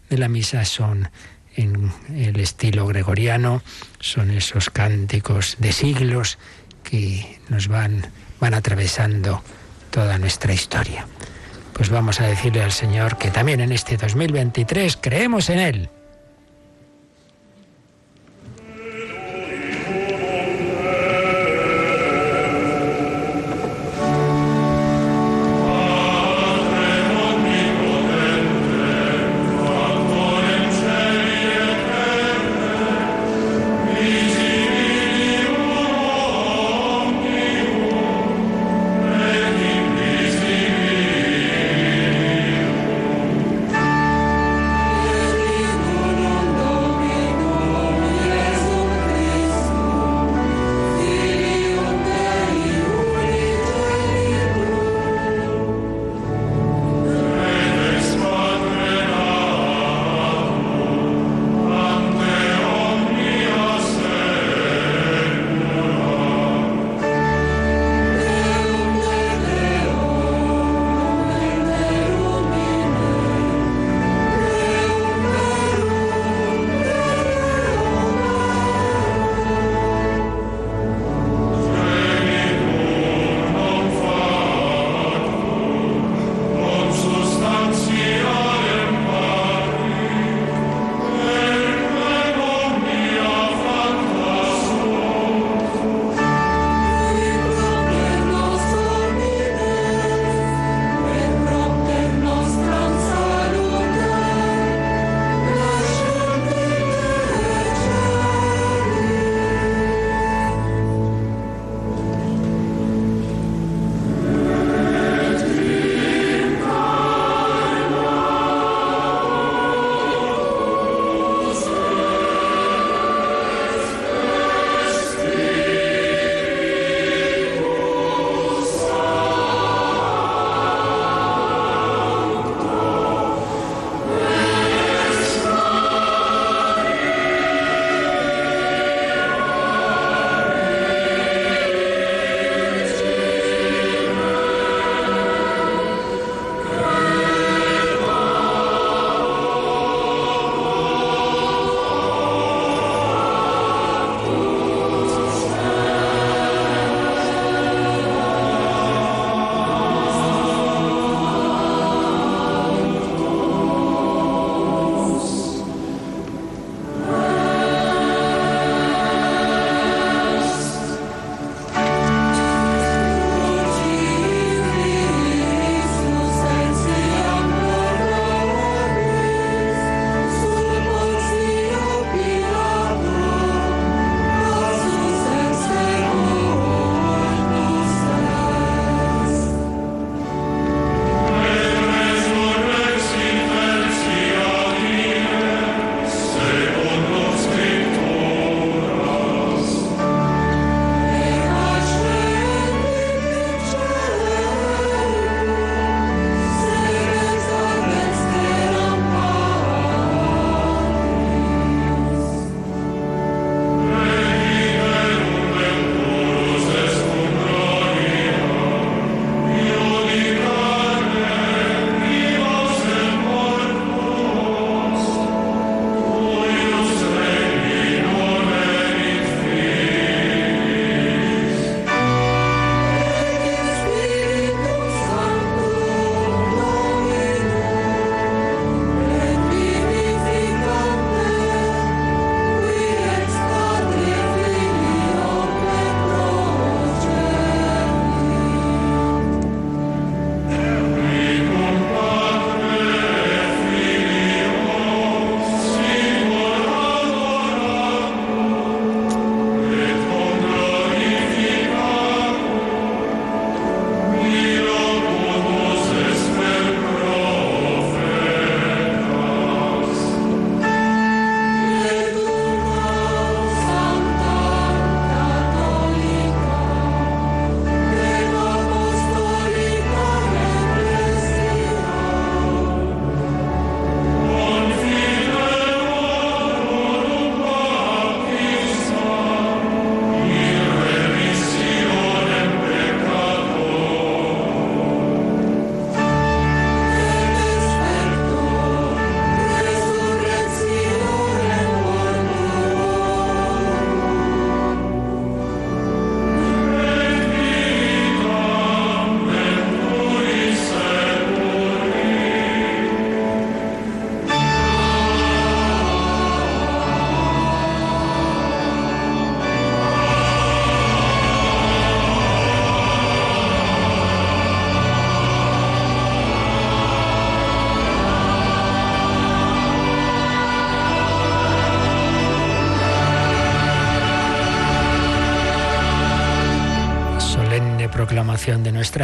[0.10, 1.10] de la misa son
[1.56, 3.62] en el estilo gregoriano,
[4.00, 6.38] son esos cánticos de siglos
[6.84, 8.08] que nos van,
[8.40, 9.44] van atravesando
[9.90, 11.06] toda nuestra historia.
[11.74, 15.90] Pues vamos a decirle al Señor que también en este 2023 creemos en Él.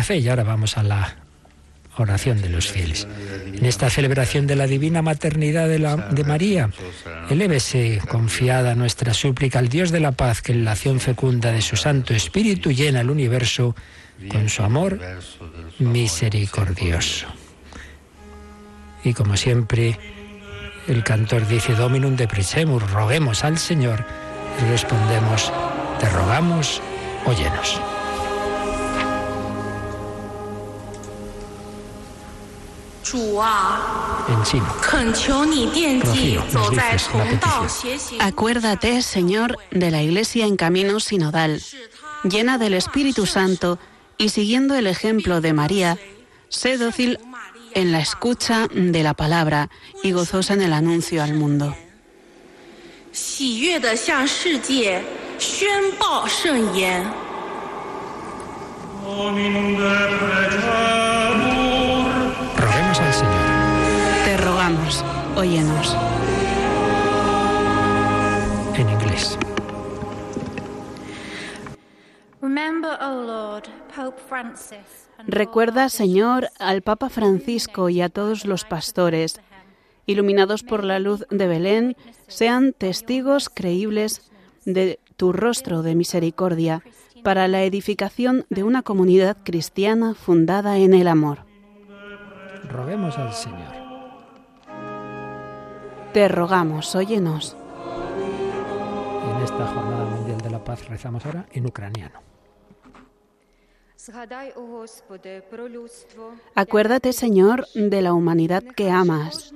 [0.09, 1.15] Y ahora vamos a la
[1.97, 3.07] oración de los fieles.
[3.53, 6.69] En esta celebración de la divina maternidad de, la, de María,
[7.29, 11.61] elévese confiada nuestra súplica al Dios de la paz, que en la acción fecunda de
[11.61, 13.75] su Santo Espíritu llena el universo
[14.29, 14.99] con su amor
[15.79, 17.27] misericordioso.
[19.05, 19.97] Y como siempre,
[20.87, 24.03] el cantor dice Dominum de Prisemus, roguemos al Señor
[24.61, 25.51] y respondemos,
[25.99, 26.81] te rogamos,
[27.25, 27.81] óyenos.
[34.27, 34.67] En chino.
[38.19, 41.61] Acuérdate, Señor, de la Iglesia en camino sinodal,
[42.23, 43.79] llena del Espíritu Santo
[44.17, 45.97] y siguiendo el ejemplo de María,
[46.49, 47.19] sé dócil
[47.73, 49.69] en la escucha de la palabra
[50.03, 51.75] y gozosa en el anuncio al mundo.
[65.37, 65.95] Óyenos.
[68.75, 69.37] En inglés.
[75.27, 79.39] Recuerda, Señor, al Papa Francisco y a todos los pastores,
[80.07, 81.95] iluminados por la luz de Belén,
[82.27, 84.31] sean testigos creíbles
[84.65, 86.81] de tu rostro de misericordia
[87.23, 91.45] para la edificación de una comunidad cristiana fundada en el amor.
[92.69, 93.86] Roguemos al Señor.
[96.17, 97.55] Te rogamos, óyenos.
[99.29, 102.19] En esta Jornada Mundial de la Paz rezamos ahora en ucraniano.
[106.55, 109.53] Acuérdate, Señor, de la humanidad que amas.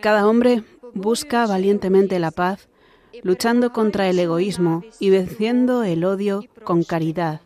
[0.00, 2.70] Cada hombre busca valientemente la paz,
[3.22, 7.42] luchando contra el egoísmo y venciendo el odio con caridad.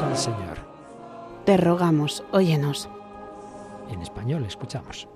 [0.00, 0.56] Al Señor.
[1.44, 2.88] Te rogamos, óyenos.
[3.90, 5.06] En español escuchamos.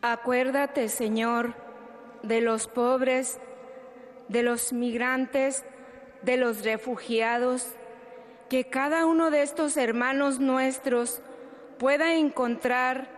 [0.00, 1.54] Acuérdate, Señor,
[2.22, 3.38] de los pobres,
[4.28, 5.62] de los migrantes,
[6.22, 7.74] de los refugiados,
[8.48, 11.20] que cada uno de estos hermanos nuestros
[11.78, 13.08] pueda encontrar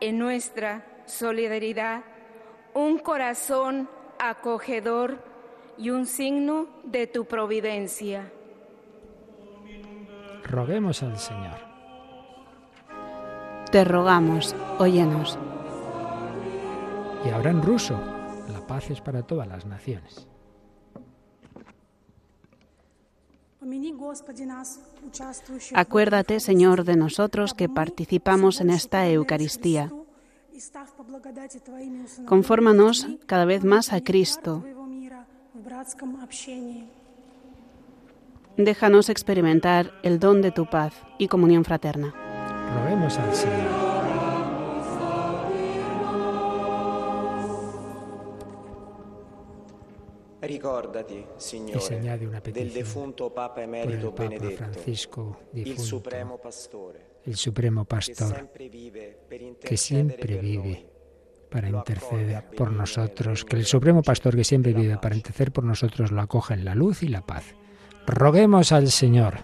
[0.00, 2.02] en nuestra solidaridad
[2.74, 5.27] un corazón acogedor
[5.78, 8.32] y un signo de tu providencia.
[10.44, 11.58] Roguemos al Señor.
[13.70, 15.38] Te rogamos, óyenos.
[17.24, 17.98] Y ahora en ruso,
[18.50, 20.26] la paz es para todas las naciones.
[25.74, 29.92] Acuérdate, Señor, de nosotros que participamos en esta Eucaristía.
[32.26, 34.64] Confórmanos cada vez más a Cristo.
[38.56, 42.14] Déjanos experimentar el don de tu paz y comunión fraterna.
[42.74, 43.88] Roguemos al Señor.
[50.40, 57.00] Ricordati, Signore, una del defunto Papa Emerito por el Papa Benedetto, Francisco difunto, Supremo Pastore,
[57.24, 60.97] el Supremo Pastor, sempre vive per que siempre per vive noi.
[61.50, 66.10] Para interceder por nosotros, que el Supremo Pastor que siempre vive para interceder por nosotros
[66.12, 67.54] lo acoja en la luz y la paz.
[68.06, 69.38] Roguemos al Señor,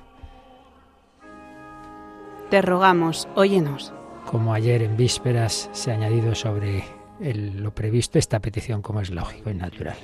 [2.51, 3.93] Te rogamos, óyenos.
[4.27, 6.85] como ayer en vísperas se ha añadido sobre
[7.21, 9.97] el- lo previsto esta petición como es lógico y natural.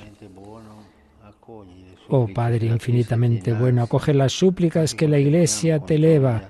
[2.08, 6.42] Oh Padre infinitamente bueno, acoge las súplicas que la Iglesia te eleva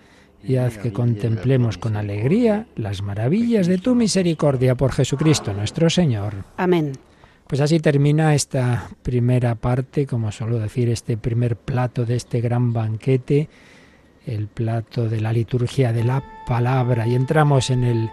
[0.43, 6.45] y haz que contemplemos con alegría las maravillas de tu misericordia por Jesucristo nuestro Señor.
[6.57, 6.93] Amén.
[7.47, 12.73] Pues así termina esta primera parte, como suelo decir, este primer plato de este gran
[12.73, 13.49] banquete,
[14.25, 17.09] el plato de la liturgia de la palabra.
[17.09, 18.11] Y entramos en el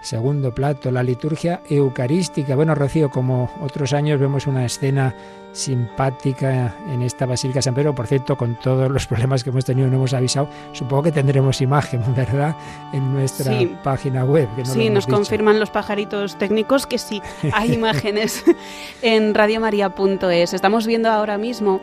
[0.00, 2.56] segundo plato, la liturgia eucarística.
[2.56, 5.14] Bueno, Rocío, como otros años vemos una escena
[5.52, 7.94] simpática en esta Basílica San Pedro.
[7.94, 10.48] Por cierto, con todos los problemas que hemos tenido no hemos avisado.
[10.72, 12.56] Supongo que tendremos imagen, ¿verdad?
[12.92, 13.76] En nuestra Sí.
[13.82, 14.48] página web.
[14.56, 15.16] que no lo Sí, nos dicho.
[15.16, 17.20] confirman los pajaritos técnicos que sí,
[17.52, 18.44] hay imágenes
[19.02, 20.54] en radiomaria.es.
[20.54, 21.80] Estamos viendo ahora mismo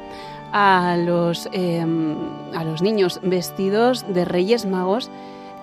[0.54, 1.86] a los, eh,
[2.56, 5.12] a los niños vestidos de Reyes Magos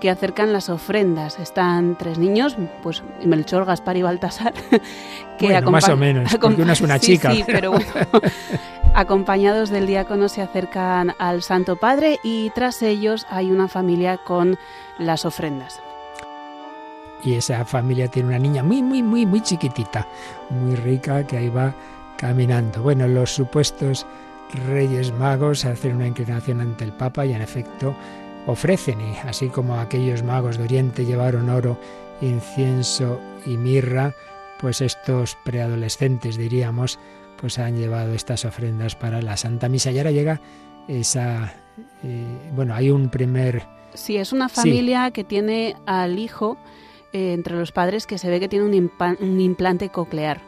[0.05, 1.39] que acercan las ofrendas.
[1.39, 4.53] Están tres niños, pues Melchor, Gaspar y Baltasar,
[5.39, 7.33] que Bueno, más o menos, porque una es una Sí, chica.
[7.33, 7.87] Sí, pero bueno,
[8.95, 14.59] acompañados del diácono se acercan al Santo Padre y tras ellos hay una familia con
[14.99, 15.81] las ofrendas.
[17.23, 20.07] y esa familia tiene una niña muy, muy, muy, muy chiquitita,
[20.51, 21.73] muy rica, que ahí va
[22.19, 22.83] caminando.
[22.83, 24.07] Bueno, los supuestos
[24.69, 27.95] reyes magos hacen una inclinación ante el Papa y en efecto
[28.47, 31.79] ofrecen, y así como aquellos magos de Oriente llevaron oro,
[32.21, 34.15] incienso y mirra,
[34.61, 36.99] pues estos preadolescentes, diríamos,
[37.41, 39.91] pues han llevado estas ofrendas para la Santa Misa.
[39.91, 40.41] Y ahora llega
[40.89, 41.55] esa...
[42.03, 43.67] Eh, bueno, hay un primer...
[43.95, 46.57] Sí, es una familia que tiene al hijo
[47.13, 50.41] eh, entre los padres que se ve que tiene un, un implante coclear.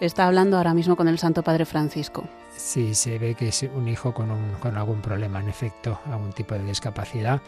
[0.00, 2.24] Está hablando ahora mismo con el Santo Padre Francisco.
[2.56, 6.32] Sí, se ve que es un hijo con, un, con algún problema, en efecto, algún
[6.32, 7.42] tipo de discapacidad,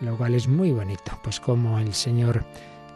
[0.00, 2.44] lo cual es muy bonito, pues como el Señor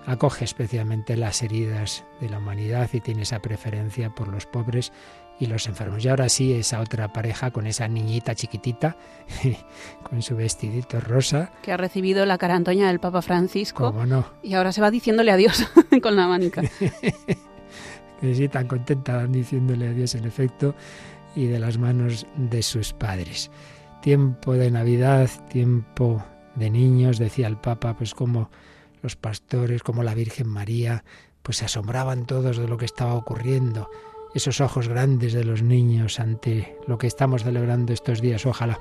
[0.05, 4.93] acoge especialmente las heridas de la humanidad y tiene esa preferencia por los pobres
[5.39, 6.05] y los enfermos.
[6.05, 8.97] Y ahora sí, esa otra pareja con esa niñita chiquitita,
[10.09, 11.53] con su vestidito rosa.
[11.63, 13.93] Que ha recibido la carantoña del Papa Francisco.
[13.93, 14.27] ¿Cómo no?
[14.43, 15.69] Y ahora se va diciéndole adiós
[16.03, 16.63] con la manica.
[18.23, 20.75] sí, tan contenta diciéndole adiós en efecto
[21.35, 23.51] y de las manos de sus padres.
[24.01, 28.51] Tiempo de Navidad, tiempo de niños, decía el Papa, pues como
[29.03, 31.05] los pastores, como la Virgen María,
[31.43, 33.91] pues se asombraban todos de lo que estaba ocurriendo.
[34.35, 38.81] Esos ojos grandes de los niños ante lo que estamos celebrando estos días, ojalá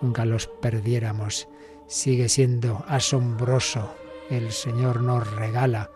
[0.00, 1.48] nunca los perdiéramos.
[1.86, 3.94] Sigue siendo asombroso.
[4.30, 5.90] El Señor nos regala,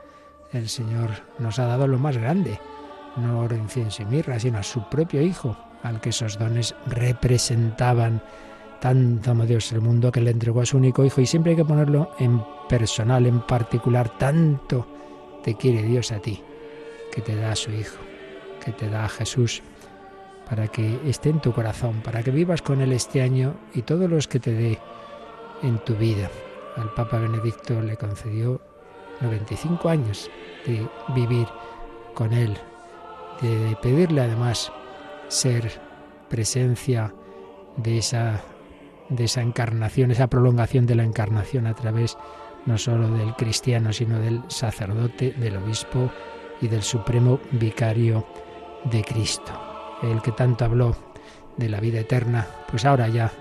[0.52, 2.58] el Señor nos ha dado lo más grande,
[3.16, 8.22] no oro, incienso y mirra, sino a su propio Hijo, al que esos dones representaban.
[8.80, 11.56] Tanto amó Dios el mundo que le entregó a su único Hijo y siempre hay
[11.56, 14.18] que ponerlo en personal, en particular.
[14.18, 14.86] Tanto
[15.42, 16.42] te quiere Dios a ti,
[17.12, 17.98] que te da a su Hijo,
[18.64, 19.62] que te da a Jesús,
[20.48, 24.10] para que esté en tu corazón, para que vivas con Él este año y todos
[24.10, 24.78] los que te dé
[25.62, 26.30] en tu vida.
[26.76, 28.60] Al Papa Benedicto le concedió
[29.20, 30.30] 95 años
[30.66, 31.46] de vivir
[32.14, 32.56] con Él,
[33.40, 34.72] de pedirle además
[35.28, 35.80] ser
[36.28, 37.14] presencia
[37.76, 38.42] de esa,
[39.08, 42.16] de esa encarnación, esa prolongación de la encarnación a través
[42.66, 46.10] no solo del cristiano, sino del sacerdote, del obispo
[46.60, 48.24] y del supremo vicario
[48.84, 49.52] de Cristo.
[50.02, 50.96] El que tanto habló
[51.56, 53.32] de la vida eterna, pues ahora ya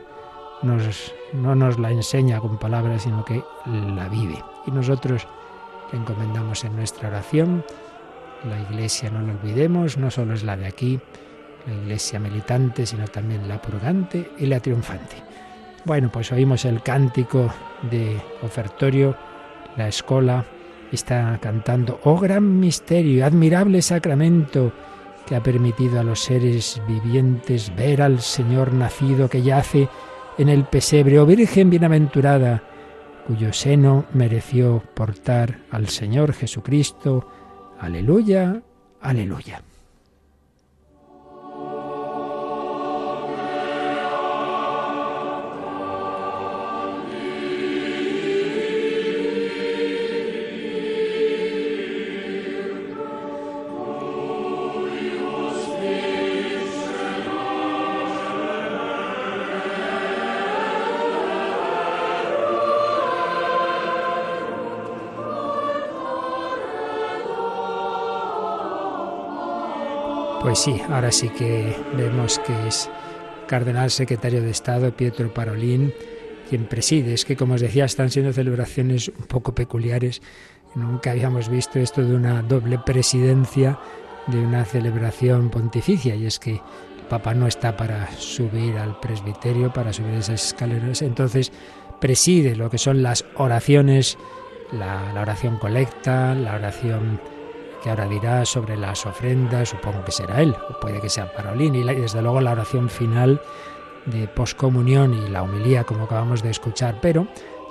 [0.64, 4.44] nos, no nos la enseña con palabras, sino que la vive.
[4.66, 5.28] Y nosotros
[5.92, 7.64] le encomendamos en nuestra oración.
[8.48, 11.00] La iglesia, no lo olvidemos, no solo es la de aquí,
[11.68, 15.18] la iglesia militante, sino también la purgante y la triunfante.
[15.86, 17.54] Bueno, pues oímos el cántico
[17.90, 19.16] de ofertorio,
[19.78, 20.46] la escola
[20.92, 24.72] está cantando, oh gran misterio, admirable sacramento
[25.26, 29.88] que ha permitido a los seres vivientes ver al Señor nacido que yace
[30.38, 32.64] en el pesebre, oh Virgen bienaventurada,
[33.28, 37.28] cuyo seno mereció portar al Señor Jesucristo.
[37.82, 38.62] Aleluya,
[39.02, 39.58] aleluya.
[70.52, 72.90] Pues sí, ahora sí que vemos que es
[73.48, 75.94] cardenal secretario de Estado Pietro Parolín
[76.50, 77.14] quien preside.
[77.14, 80.22] Es que, como os decía, están siendo celebraciones un poco peculiares.
[80.76, 83.80] Nunca habíamos visto esto de una doble presidencia
[84.28, 89.72] de una celebración pontificia y es que el Papa no está para subir al presbiterio,
[89.72, 91.54] para subir esas escaleras, entonces
[92.02, 94.18] preside lo que son las oraciones,
[94.74, 97.22] la, la oración colecta, la oración
[97.82, 101.76] que ahora dirá sobre las ofrendas, supongo que será él, o puede que sea Parolín,
[101.76, 103.42] y desde luego la oración final
[104.06, 107.28] de poscomunión y la homilía, como acabamos de escuchar, pero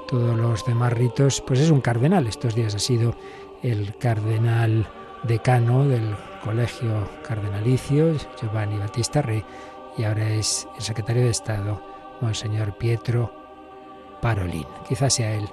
[0.09, 2.27] todos los demás ritos, pues es un cardenal.
[2.27, 3.15] Estos días ha sido
[3.63, 4.87] el cardenal
[5.23, 9.45] decano del colegio cardenalicio, Giovanni Battista Re,
[9.97, 11.81] y ahora es el secretario de Estado,
[12.21, 13.33] Monseñor Pietro
[14.21, 14.67] Parolín.
[14.89, 15.49] Quizás sea él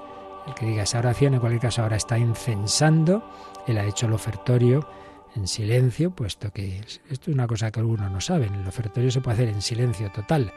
[0.47, 3.23] el que diga esa oración, en cualquier caso ahora está incensando
[3.67, 4.87] él ha hecho el ofertorio
[5.35, 8.55] en silencio, puesto que esto es una cosa que algunos no saben.
[8.55, 10.53] El ofertorio se puede hacer en silencio total.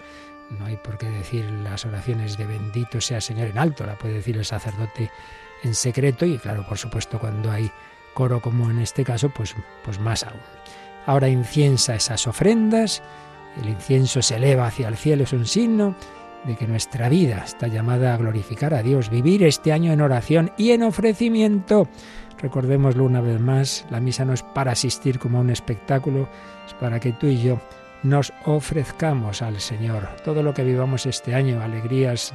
[0.59, 4.14] No hay por qué decir las oraciones de bendito sea Señor en alto, la puede
[4.14, 5.11] decir el sacerdote
[5.62, 7.70] en secreto y claro, por supuesto, cuando hay
[8.14, 10.41] coro como en este caso, pues, pues más aún.
[11.07, 13.03] Ahora inciensa esas ofrendas,
[13.61, 15.95] el incienso se eleva hacia el cielo, es un signo
[16.45, 20.53] de que nuestra vida está llamada a glorificar a Dios, vivir este año en oración
[20.57, 21.88] y en ofrecimiento
[22.41, 26.28] Recordémoslo una vez más, la misa no es para asistir como a un espectáculo,
[26.66, 27.61] es para que tú y yo
[28.03, 30.09] nos ofrezcamos al Señor.
[30.24, 32.32] Todo lo que vivamos este año, alegrías,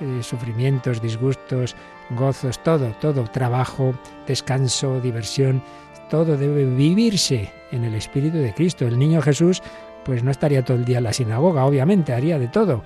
[0.00, 1.76] eh, sufrimientos, disgustos,
[2.10, 3.94] gozos, todo, todo, trabajo,
[4.26, 5.62] descanso, diversión,
[6.08, 8.86] todo debe vivirse en el Espíritu de Cristo.
[8.86, 9.62] El niño Jesús
[10.06, 12.82] pues no estaría todo el día en la sinagoga, obviamente, haría de todo.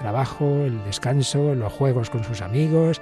[0.00, 3.00] Trabajo, el descanso, los juegos con sus amigos,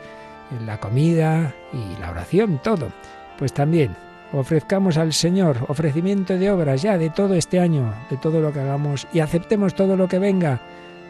[0.65, 2.93] la comida y la oración, todo.
[3.39, 3.97] Pues también
[4.33, 8.61] ofrezcamos al Señor ofrecimiento de obras ya de todo este año, de todo lo que
[8.61, 10.61] hagamos y aceptemos todo lo que venga,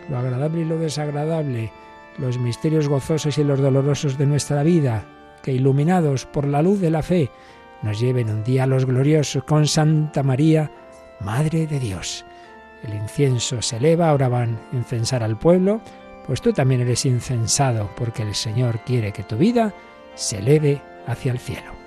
[0.09, 1.73] lo agradable y lo desagradable,
[2.19, 5.05] los misterios gozosos y los dolorosos de nuestra vida,
[5.43, 7.31] que iluminados por la luz de la fe,
[7.83, 10.71] nos lleven un día a los gloriosos con Santa María,
[11.21, 12.25] Madre de Dios.
[12.83, 15.81] El incienso se eleva, ahora van a incensar al pueblo,
[16.27, 19.73] pues tú también eres incensado, porque el Señor quiere que tu vida
[20.15, 21.82] se eleve hacia el cielo.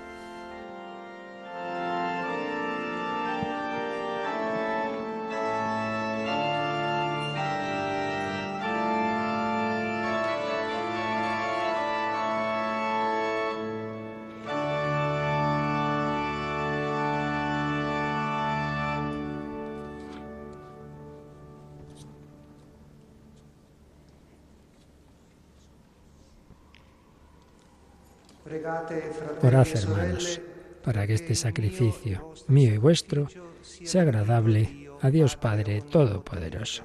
[29.42, 30.40] Orad, hermanos,
[30.84, 33.28] para que este sacrificio mío y vuestro
[33.62, 36.84] sea agradable a Dios Padre Todopoderoso.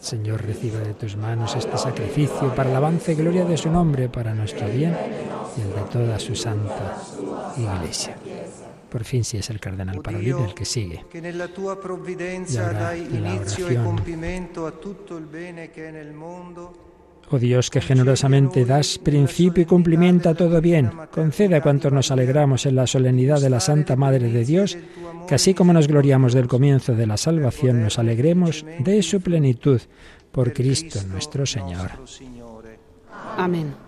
[0.00, 4.08] Señor, reciba de tus manos este sacrificio para el avance y gloria de su nombre,
[4.08, 4.96] para nuestro bien
[5.56, 6.96] y el de toda su santa
[7.56, 8.16] Iglesia.
[8.88, 11.04] Por fin, si es el cardenal Parolini el que sigue.
[11.12, 11.18] Y
[12.56, 14.02] ahora la oración.
[17.30, 22.10] Oh Dios, que generosamente das principio y cumplimiento a todo bien, concede a cuantos nos
[22.10, 24.78] alegramos en la solemnidad de la Santa Madre de Dios,
[25.28, 29.80] que así como nos gloriamos del comienzo de la salvación, nos alegremos de su plenitud,
[30.32, 31.90] por Cristo nuestro Señor.
[33.36, 33.87] Amén.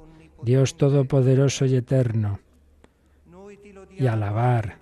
[0.43, 2.39] Dios Todopoderoso y Eterno,
[3.97, 4.77] y alabar,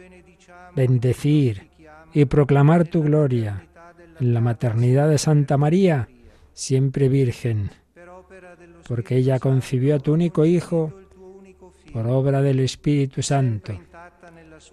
[0.76, 1.70] bendecir
[2.14, 3.68] y proclamar tu gloria
[4.20, 6.07] en la maternidad de Santa María,
[6.53, 7.72] siempre Virgen,
[8.88, 10.93] porque ella concibió a tu único Hijo
[11.91, 13.80] por obra del Espíritu Santo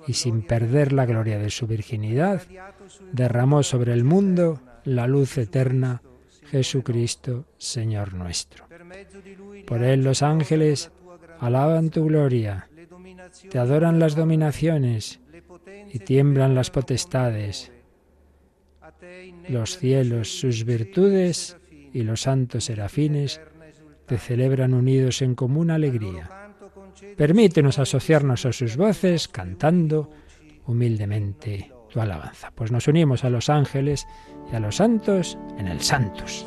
[0.06, 2.42] y sin perder la gloria de su virginidad,
[3.12, 6.02] derramó sobre el mundo la luz eterna,
[6.50, 8.65] Jesucristo, Señor nuestro.
[9.66, 10.90] Por él los ángeles
[11.40, 12.68] alaban tu gloria,
[13.50, 15.20] te adoran las dominaciones
[15.92, 17.72] y tiemblan las potestades,
[19.48, 21.56] los cielos, sus virtudes
[21.92, 23.40] y los santos serafines
[24.06, 26.30] te celebran unidos en común alegría.
[27.16, 30.10] Permítenos asociarnos a sus voces cantando
[30.66, 32.50] humildemente tu alabanza.
[32.54, 34.06] Pues nos unimos a los ángeles
[34.50, 36.46] y a los santos en el Santos.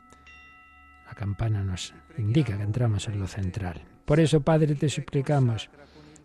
[1.11, 3.83] La campana nos indica que entramos en lo central.
[4.05, 5.69] Por eso, Padre, te suplicamos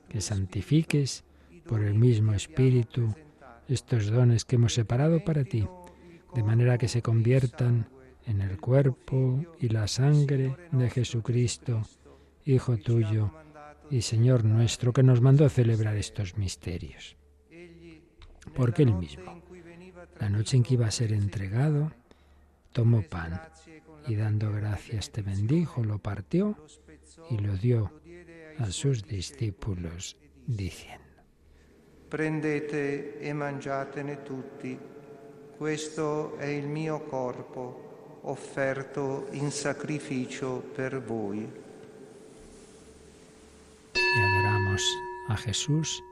[0.09, 1.25] que santifiques
[1.67, 3.13] por el mismo Espíritu
[3.67, 5.67] estos dones que hemos separado para ti,
[6.37, 7.89] de manera que se conviertan
[8.27, 11.83] en el cuerpo y la sangre de Jesucristo,
[12.45, 13.33] Hijo tuyo
[13.91, 17.17] y Señor nuestro, que nos mandó celebrar estos misterios.
[18.55, 19.43] Porque Él mismo,
[20.21, 21.91] la noche en que iba a ser entregado,
[22.73, 23.41] tomó pan
[24.07, 26.57] y dando gracias te bendijo, lo partió
[27.31, 27.93] y lo dio
[28.59, 31.05] a sus discípulos diciendo.
[32.09, 34.79] Prendete e mangiatene tutti,
[35.57, 41.49] questo è il mio corpo offerto in sacrificio per voi.
[43.95, 44.83] Y adoramos
[45.29, 46.03] a Jesús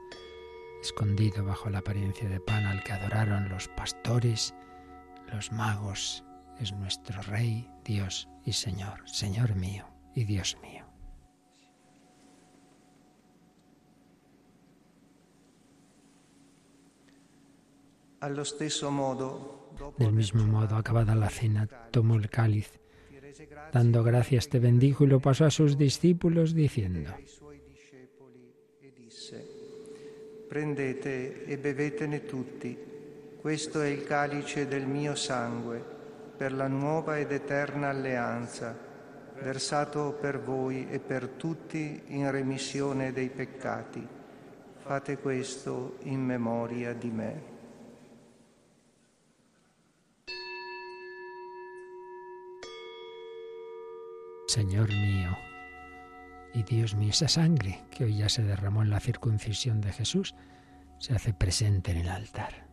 [0.81, 4.53] escondido bajo la apariencia de pan al que adoraron los pastores,
[5.33, 6.23] los magos,
[6.59, 10.85] es nuestro Rey, Dios y Señor, Señor mío y Dios mío.
[19.97, 22.79] Del mismo modo, acabada la cena, tomó el cáliz,
[23.71, 27.11] dando gracias te bendijo y lo pasó a sus discípulos diciendo,
[30.49, 32.77] Prendete e bevetene tutti,
[33.41, 35.94] questo è il calice del mio sangue,
[36.37, 38.75] per la nuova ed eterna alleanza,
[39.41, 44.05] versato per voi e per tutti in remissione dei peccati.
[44.77, 47.53] Fate questo in memoria di me.
[54.47, 55.35] Señor mío
[56.53, 60.33] y Dios mío, esa sangre que hoy ya se derramó en la circuncisión de Jesús
[60.99, 62.64] se hace presente en el altar.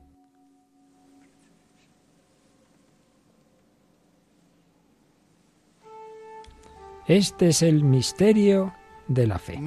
[7.07, 8.73] Este es el misterio
[9.09, 9.59] de la fe.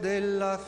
[0.00, 0.60] De la.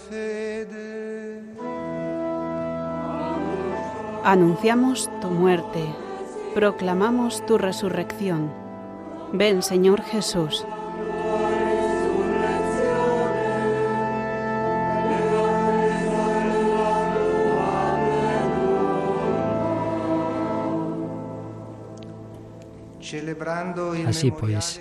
[4.24, 5.84] Anunciamos tu muerte,
[6.54, 8.52] proclamamos tu resurrección.
[9.32, 10.66] Ven, Señor Jesús.
[24.06, 24.80] Así pues,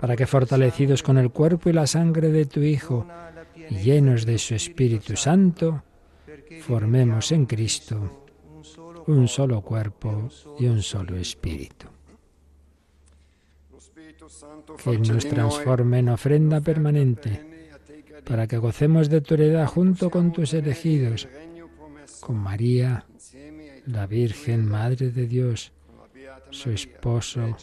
[0.00, 3.06] para que fortalecidos con el cuerpo y la sangre de tu Hijo
[3.68, 5.82] llenos de su Espíritu Santo,
[6.62, 8.24] formemos en Cristo
[9.06, 11.86] un solo cuerpo y un solo espíritu.
[14.82, 17.74] Que nos transforme en ofrenda permanente,
[18.24, 21.28] para que gocemos de tu heredad junto con tus elegidos,
[22.20, 23.04] con María,
[23.86, 25.72] la Virgen Madre de Dios,
[26.50, 27.56] su esposo,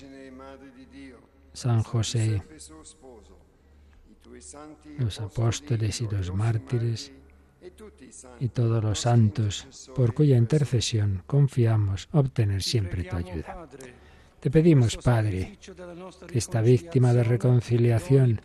[1.57, 2.43] San José,
[4.99, 7.11] los apóstoles y los mártires
[8.39, 13.67] y todos los santos, por cuya intercesión confiamos obtener siempre tu ayuda.
[14.39, 15.57] Te pedimos, Padre,
[16.27, 18.39] que esta víctima de reconciliación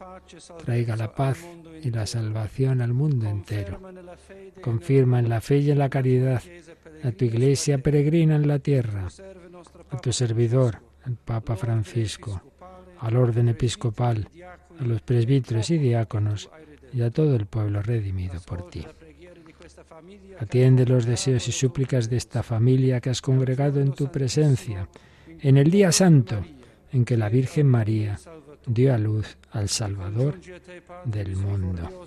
[0.65, 1.45] traiga la paz
[1.83, 3.79] y la salvación al mundo entero.
[4.63, 6.43] Confirma en la fe y en la caridad
[7.05, 9.09] a tu iglesia peregrina en la tierra,
[9.91, 12.41] a tu servidor, el Papa Francisco,
[13.03, 14.29] al orden episcopal,
[14.79, 16.49] a los presbíteros y diáconos
[16.93, 18.87] y a todo el pueblo redimido por ti.
[20.39, 24.89] Atiende los deseos y súplicas de esta familia que has congregado en tu presencia,
[25.41, 26.45] en el día santo
[26.93, 28.19] en que la Virgen María
[28.67, 30.39] dio a luz al Salvador
[31.05, 32.07] del mundo.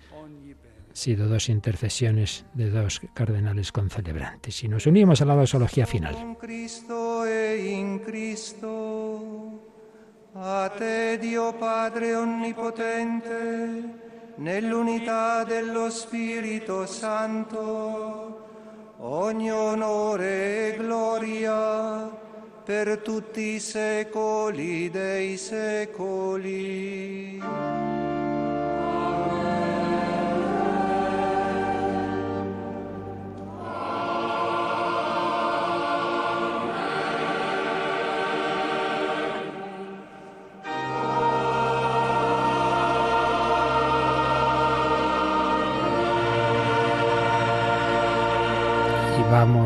[0.93, 4.63] Sido dos intercesiones de dos cardenales concelebrantes.
[4.63, 6.37] Y nos unimos a la dosología final.
[10.33, 13.83] A te Dio Padre Onnipotente,
[14.37, 18.47] nell'unità dello Spirito Santo,
[18.99, 22.09] ogni onore e gloria
[22.63, 27.41] per tutti i secoli dei secoli.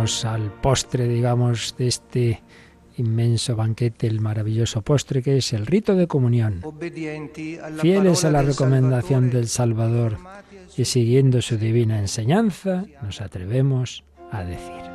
[0.05, 2.43] Al postre, digamos, de este
[2.97, 6.61] inmenso banquete, el maravilloso postre que es el rito de comunión.
[7.81, 10.17] Fieles a la recomendación del Salvador
[10.77, 14.94] y siguiendo su divina enseñanza, nos atrevemos a decir.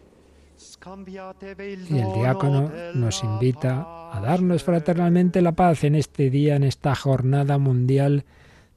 [1.89, 6.95] Y el diácono nos invita a darnos fraternalmente la paz en este día, en esta
[6.95, 8.25] jornada mundial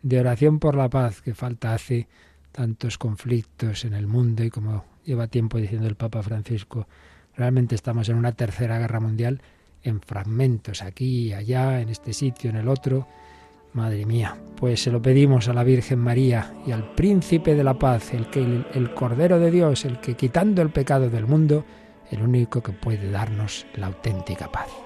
[0.02, 2.06] de oración por la paz, que falta hace
[2.52, 6.86] tantos conflictos en el mundo y como lleva tiempo diciendo el Papa Francisco,
[7.36, 9.42] realmente estamos en una tercera guerra mundial
[9.82, 13.06] en fragmentos, aquí allá, en este sitio, en el otro.
[13.74, 17.74] Madre mía, pues se lo pedimos a la Virgen María y al Príncipe de la
[17.74, 21.64] Paz, el que el Cordero de Dios, el que quitando el pecado del mundo,
[22.12, 24.83] el único que puede darnos la auténtica paz.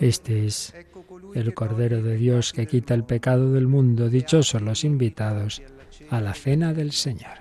[0.00, 0.74] Este es
[1.34, 4.08] el Cordero de Dios que quita el pecado del mundo.
[4.08, 5.62] Dichosos los invitados
[6.10, 7.38] a la cena del Señor.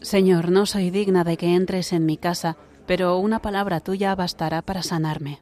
[0.00, 2.56] Señor, no soy digna de que entres en mi casa,
[2.86, 5.40] pero una palabra tuya bastará para sanarme.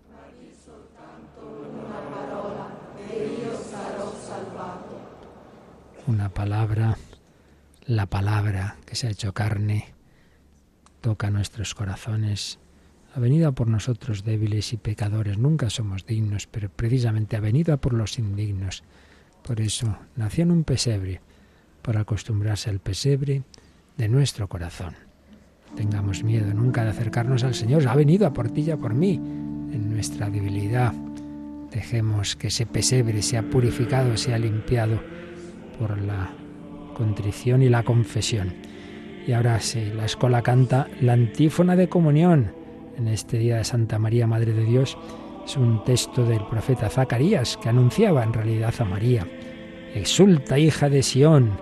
[6.07, 6.99] Una palabra,
[7.87, 9.95] la palabra que se ha hecho carne,
[11.01, 12.59] toca nuestros corazones
[13.15, 15.39] ha venido por nosotros débiles y pecadores.
[15.39, 18.83] Nunca somos dignos, pero precisamente ha venido por los indignos.
[19.47, 21.21] Por eso nació en un pesebre,
[21.81, 23.43] para acostumbrarse al pesebre
[23.97, 24.95] de nuestro corazón.
[25.77, 27.87] Tengamos miedo nunca de acercarnos al Señor.
[27.87, 30.93] Ha venido a por por mí, en nuestra debilidad.
[31.71, 35.01] Dejemos que ese pesebre sea purificado, sea limpiado
[35.79, 36.31] por la
[36.95, 38.55] contrición y la confesión.
[39.25, 42.64] Y ahora sí, la escuela canta la antífona de comunión
[42.97, 44.97] en este día de Santa María, Madre de Dios,
[45.45, 49.27] es un texto del profeta Zacarías que anunciaba en realidad a María.
[49.95, 51.53] Exulta, hija de Sión,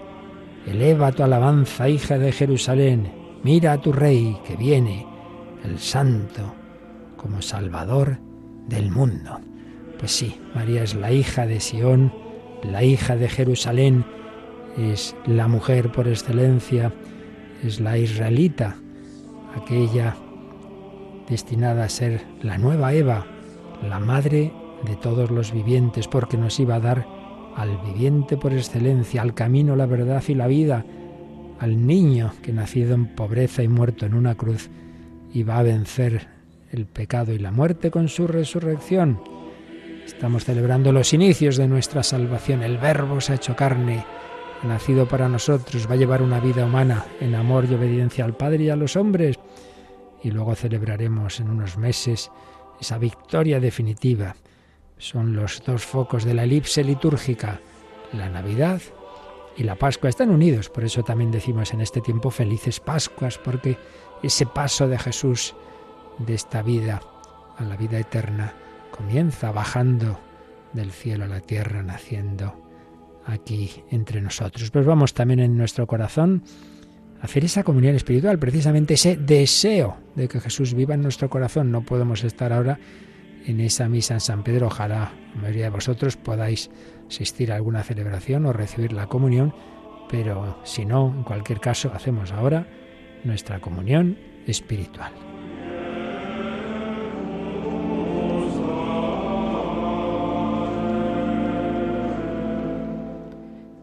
[0.66, 5.06] eleva tu alabanza, hija de Jerusalén, mira a tu rey que viene,
[5.64, 6.54] el santo,
[7.16, 8.18] como salvador
[8.68, 9.40] del mundo.
[9.98, 12.12] Pues sí, María es la hija de Sión,
[12.62, 14.04] la hija de Jerusalén,
[14.76, 16.92] es la mujer por excelencia,
[17.62, 18.76] es la israelita,
[19.56, 20.16] aquella
[21.28, 23.26] destinada a ser la nueva Eva,
[23.88, 24.52] la madre
[24.84, 27.06] de todos los vivientes, porque nos iba a dar
[27.56, 30.84] al viviente por excelencia, al camino, la verdad y la vida,
[31.60, 34.70] al niño que nacido en pobreza y muerto en una cruz,
[35.32, 36.28] iba a vencer
[36.72, 39.20] el pecado y la muerte con su resurrección.
[40.04, 42.62] Estamos celebrando los inicios de nuestra salvación.
[42.62, 44.04] El Verbo se ha hecho carne,
[44.64, 48.64] nacido para nosotros, va a llevar una vida humana en amor y obediencia al Padre
[48.64, 49.38] y a los hombres
[50.22, 52.30] y luego celebraremos en unos meses
[52.80, 54.36] esa victoria definitiva.
[54.98, 57.60] Son los dos focos de la elipse litúrgica,
[58.12, 58.80] la Navidad
[59.56, 60.08] y la Pascua.
[60.08, 63.76] Están unidos, por eso también decimos en este tiempo felices Pascuas, porque
[64.22, 65.54] ese paso de Jesús
[66.18, 67.00] de esta vida
[67.56, 68.54] a la vida eterna
[68.90, 70.18] comienza bajando
[70.72, 72.62] del cielo a la tierra, naciendo
[73.26, 74.70] aquí entre nosotros.
[74.70, 76.44] Pues vamos también en nuestro corazón
[77.22, 81.70] hacer esa comunión espiritual, precisamente ese deseo de que Jesús viva en nuestro corazón.
[81.70, 82.78] No podemos estar ahora
[83.46, 84.66] en esa misa en San Pedro.
[84.66, 86.68] Ojalá la mayoría de vosotros podáis
[87.08, 89.54] asistir a alguna celebración o recibir la comunión,
[90.10, 92.66] pero si no, en cualquier caso, hacemos ahora
[93.22, 95.12] nuestra comunión espiritual.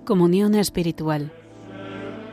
[0.03, 1.31] Comunión espiritual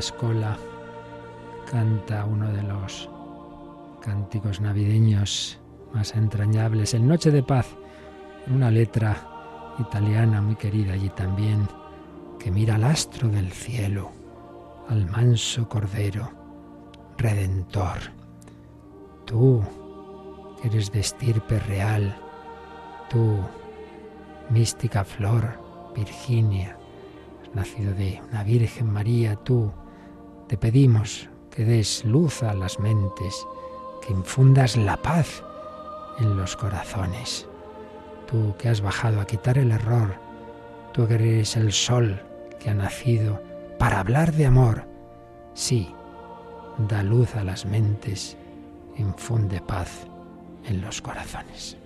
[0.00, 0.56] escuela
[1.70, 3.08] canta uno de los
[4.00, 5.60] cánticos navideños
[5.92, 7.66] más entrañables, el Noche de Paz,
[8.48, 11.68] una letra italiana muy querida allí también,
[12.38, 14.10] que mira al astro del cielo,
[14.88, 16.30] al manso Cordero,
[17.18, 17.98] Redentor.
[19.26, 19.62] Tú,
[20.60, 22.16] que eres de estirpe real,
[23.10, 23.38] tú,
[24.48, 26.78] mística flor, Virginia,
[27.54, 29.70] nacido de una Virgen María, tú,
[30.50, 33.46] te pedimos que des luz a las mentes,
[34.04, 35.44] que infundas la paz
[36.18, 37.46] en los corazones.
[38.26, 40.16] Tú que has bajado a quitar el error,
[40.92, 42.20] tú que eres el sol
[42.58, 43.40] que ha nacido
[43.78, 44.88] para hablar de amor.
[45.54, 45.94] Sí,
[46.78, 48.36] da luz a las mentes,
[48.96, 50.04] infunde paz
[50.64, 51.79] en los corazones.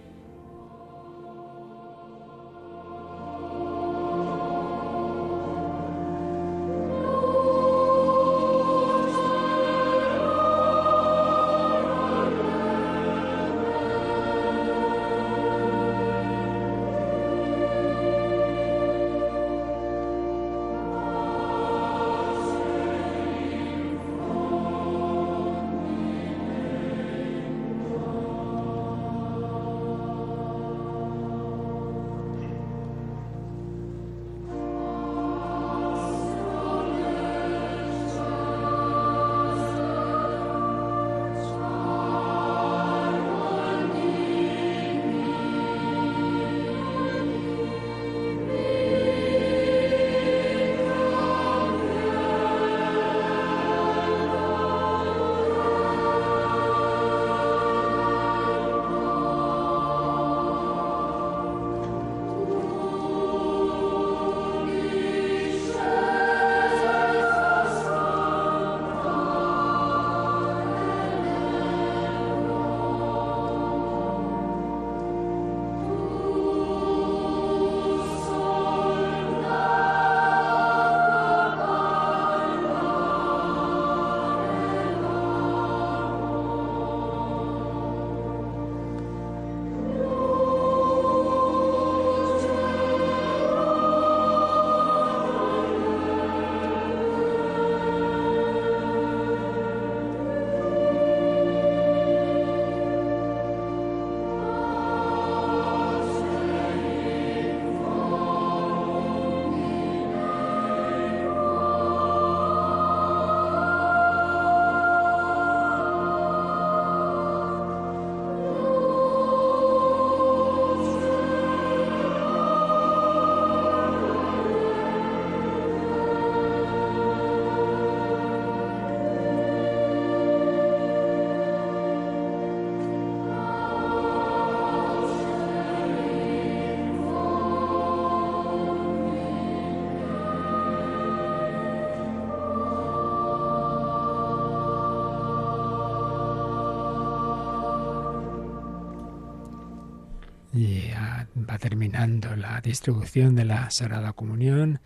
[152.74, 154.80] Distribución de la Sagrada Comunión.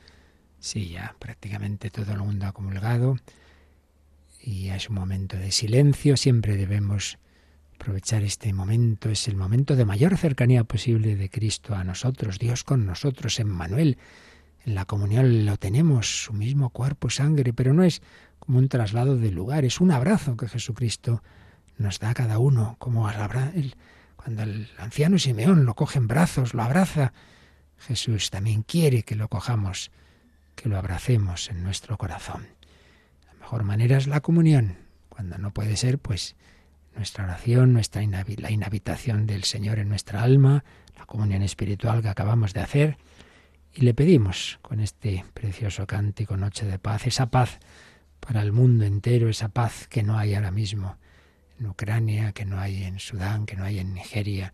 [0.60, 3.16] Sí, ya prácticamente todo el mundo ha comulgado.
[4.42, 6.18] Y es un momento de silencio.
[6.18, 7.18] Siempre debemos
[7.76, 9.08] aprovechar este momento.
[9.08, 13.48] Es el momento de mayor cercanía posible de Cristo a nosotros, Dios con nosotros, en
[13.48, 13.96] Manuel.
[14.66, 18.02] En la comunión lo tenemos, su mismo cuerpo, sangre, pero no es
[18.38, 21.22] como un traslado de lugar, es un abrazo que Jesucristo
[21.78, 23.76] nos da a cada uno, como el,
[24.16, 27.14] cuando el anciano Simeón lo coge en brazos, lo abraza.
[27.78, 29.90] Jesús también quiere que lo cojamos,
[30.54, 32.48] que lo abracemos en nuestro corazón.
[33.26, 34.78] La mejor manera es la comunión.
[35.08, 36.36] Cuando no puede ser, pues
[36.94, 40.64] nuestra oración, nuestra la inhabitación del Señor en nuestra alma,
[40.96, 42.98] la comunión espiritual que acabamos de hacer.
[43.72, 47.58] Y le pedimos con este precioso cántico Noche de Paz, esa paz
[48.20, 50.96] para el mundo entero, esa paz que no hay ahora mismo
[51.58, 54.52] en Ucrania, que no hay en Sudán, que no hay en Nigeria,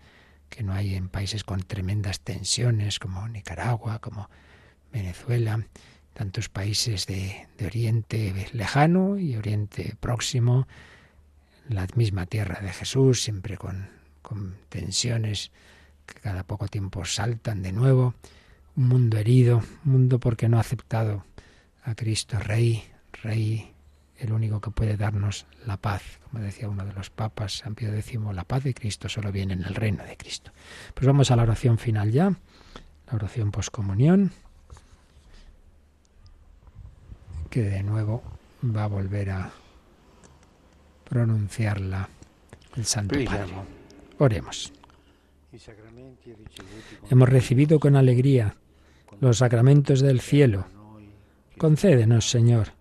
[0.55, 4.31] que no hay en países con tremendas tensiones como Nicaragua, como
[4.93, 5.67] Venezuela,
[6.13, 10.69] tantos países de, de Oriente lejano y Oriente próximo,
[11.69, 13.89] la misma tierra de Jesús, siempre con,
[14.23, 15.51] con tensiones
[16.07, 18.15] que cada poco tiempo saltan de nuevo,
[18.77, 21.25] un mundo herido, un mundo porque no ha aceptado
[21.83, 22.85] a Cristo Rey,
[23.25, 23.74] Rey
[24.19, 26.03] el único que puede darnos la paz.
[26.31, 29.55] Como decía uno de los papas, San Pío X, la paz de Cristo solo viene
[29.55, 30.53] en el reino de Cristo.
[30.95, 34.33] Pues vamos a la oración final ya, la oración poscomunión,
[37.51, 38.23] que de nuevo
[38.65, 39.51] va a volver a
[41.09, 42.09] pronunciarla
[42.77, 43.53] el Santo Padre.
[44.19, 44.73] Oremos.
[47.11, 48.57] Hemos recibido con alegría
[49.21, 50.67] los sacramentos del cielo.
[51.59, 52.73] Concédenos, Señor,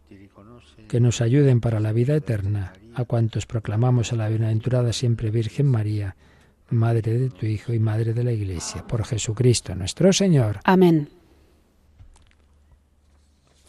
[0.94, 5.66] que nos ayuden para la vida eterna a cuantos proclamamos a la bienaventurada siempre Virgen
[5.66, 6.16] María,
[6.70, 10.60] Madre de tu Hijo y Madre de la Iglesia, por Jesucristo nuestro Señor.
[10.64, 11.10] Amén.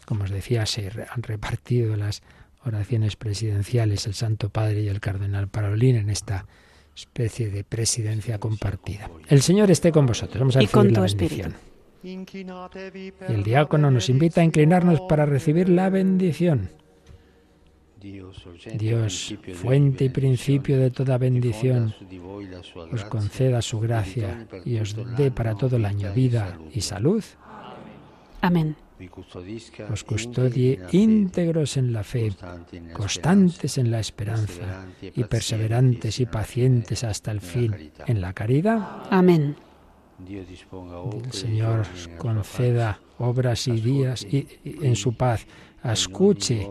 [0.05, 2.21] Como os decía, se han repartido las
[2.63, 6.45] oraciones presidenciales el Santo Padre y el Cardenal Parolín en esta
[6.95, 9.09] especie de presidencia compartida.
[9.29, 10.37] El Señor esté con vosotros.
[10.37, 11.55] Vamos a recibir la bendición.
[12.03, 16.69] Y el diácono nos invita a inclinarnos para recibir la bendición.
[18.77, 21.93] Dios, fuente y principio de toda bendición,
[22.91, 27.23] os conceda su gracia y os dé para todo el año vida y salud.
[28.41, 28.75] Amén.
[29.91, 32.31] Os custodie íntegros en la fe,
[32.93, 39.03] constantes en la esperanza y perseverantes y pacientes hasta el fin en la caridad.
[39.09, 39.55] Amén.
[40.27, 41.85] El Señor
[42.17, 45.45] conceda obras y días y, en su paz.
[45.83, 46.67] Escuche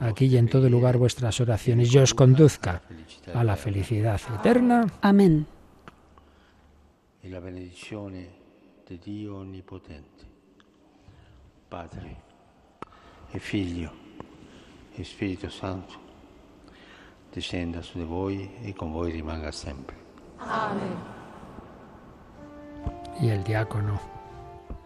[0.00, 2.82] aquí y en todo lugar vuestras oraciones y os conduzca
[3.34, 4.86] a la felicidad eterna.
[5.00, 5.46] Amén.
[7.22, 10.24] Y la bendición de Dios omnipotente,
[11.68, 12.16] Padre,
[13.34, 13.90] y Figlio,
[14.96, 15.94] y Espíritu Santo,
[17.34, 19.96] descenda sobre voi y con voi rimanga siempre.
[20.38, 20.94] Amén.
[23.20, 24.00] Y el diácono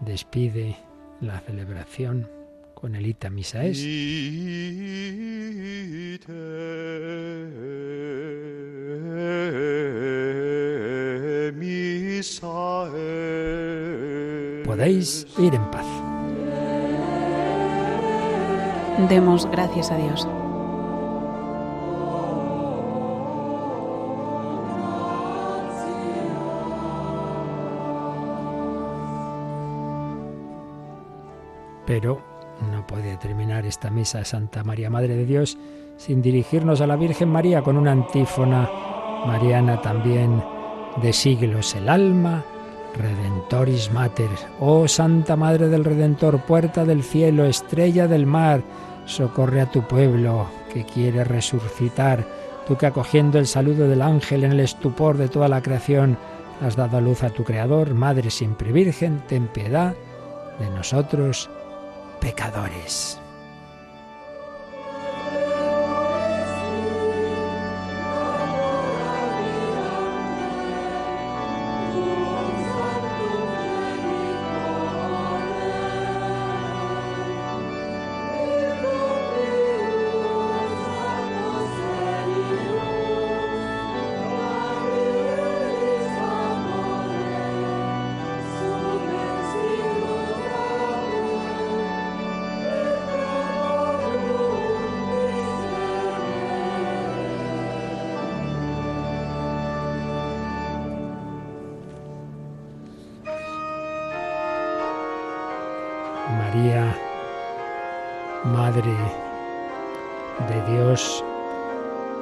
[0.00, 0.76] despide
[1.20, 2.39] la celebración
[2.80, 3.78] con el Ita Misa es.
[14.64, 15.86] Podéis ir en paz.
[19.10, 20.26] Demos gracias a Dios.
[31.86, 32.29] Pero
[32.70, 35.56] no puede terminar esta misa Santa María, Madre de Dios,
[35.96, 38.68] sin dirigirnos a la Virgen María con una antífona
[39.26, 40.42] mariana también
[41.02, 41.74] de siglos.
[41.74, 42.44] El alma,
[42.96, 44.30] Redentoris Mater.
[44.58, 48.62] Oh Santa Madre del Redentor, puerta del cielo, estrella del mar,
[49.06, 52.26] socorre a tu pueblo que quiere resucitar.
[52.66, 56.16] Tú que acogiendo el saludo del ángel en el estupor de toda la creación,
[56.60, 59.94] has dado a luz a tu Creador, Madre siempre Virgen, ten piedad
[60.58, 61.48] de nosotros
[62.20, 63.19] pecadores.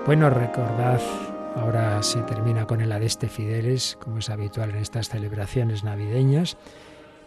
[0.08, 1.02] Bueno, recordad,
[1.54, 6.56] ahora se termina con el Adeste Fideles, como es habitual en estas celebraciones navideñas,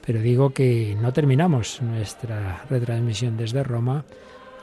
[0.04, 4.04] pero digo que no terminamos nuestra retransmisión desde Roma,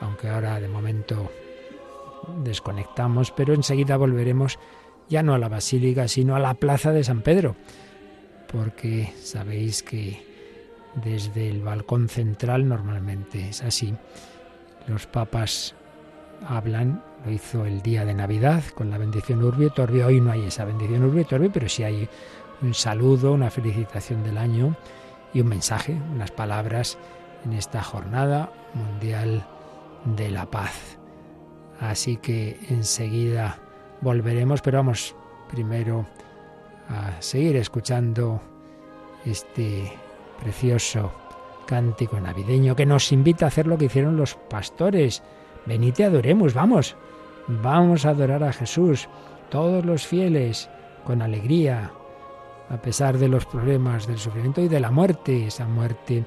[0.01, 1.31] aunque ahora de momento
[2.43, 4.59] desconectamos, pero enseguida volveremos
[5.07, 7.55] ya no a la Basílica, sino a la Plaza de San Pedro,
[8.51, 10.27] porque sabéis que
[11.05, 13.95] desde el balcón central normalmente es así.
[14.87, 15.73] Los papas
[16.47, 20.01] hablan, lo hizo el día de Navidad con la bendición Urbi et Orbi.
[20.01, 22.07] Hoy no hay esa bendición Urbi et Orbi, pero sí hay
[22.61, 24.75] un saludo, una felicitación del año
[25.33, 26.97] y un mensaje, unas palabras
[27.45, 29.45] en esta jornada mundial
[30.15, 30.97] de la paz.
[31.79, 33.59] Así que enseguida
[34.01, 35.15] volveremos, pero vamos
[35.49, 36.05] primero
[36.89, 38.41] a seguir escuchando
[39.25, 39.91] este
[40.41, 41.11] precioso
[41.65, 45.21] cántico navideño que nos invita a hacer lo que hicieron los pastores.
[45.65, 46.95] Venid y adoremos, vamos,
[47.47, 49.07] vamos a adorar a Jesús,
[49.49, 50.69] todos los fieles,
[51.05, 51.91] con alegría,
[52.69, 56.25] a pesar de los problemas del sufrimiento y de la muerte, esa muerte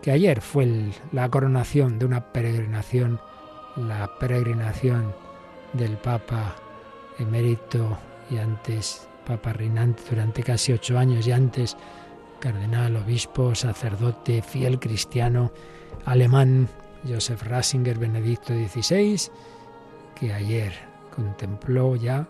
[0.00, 3.20] que ayer fue la coronación de una peregrinación,
[3.76, 5.14] la peregrinación
[5.72, 6.54] del Papa
[7.18, 7.98] emérito
[8.30, 11.76] y antes Papa reinante durante casi ocho años y antes
[12.38, 15.50] cardenal, obispo, sacerdote, fiel cristiano,
[16.04, 16.68] alemán,
[17.06, 19.30] Joseph Ratzinger, Benedicto XVI,
[20.14, 20.72] que ayer
[21.14, 22.26] contempló ya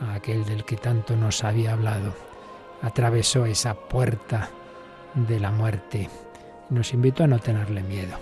[0.00, 2.14] a aquel del que tanto nos había hablado.
[2.82, 4.50] Atravesó esa puerta
[5.14, 6.08] de la muerte.
[6.70, 8.18] Nos invitó a no tenerle miedo.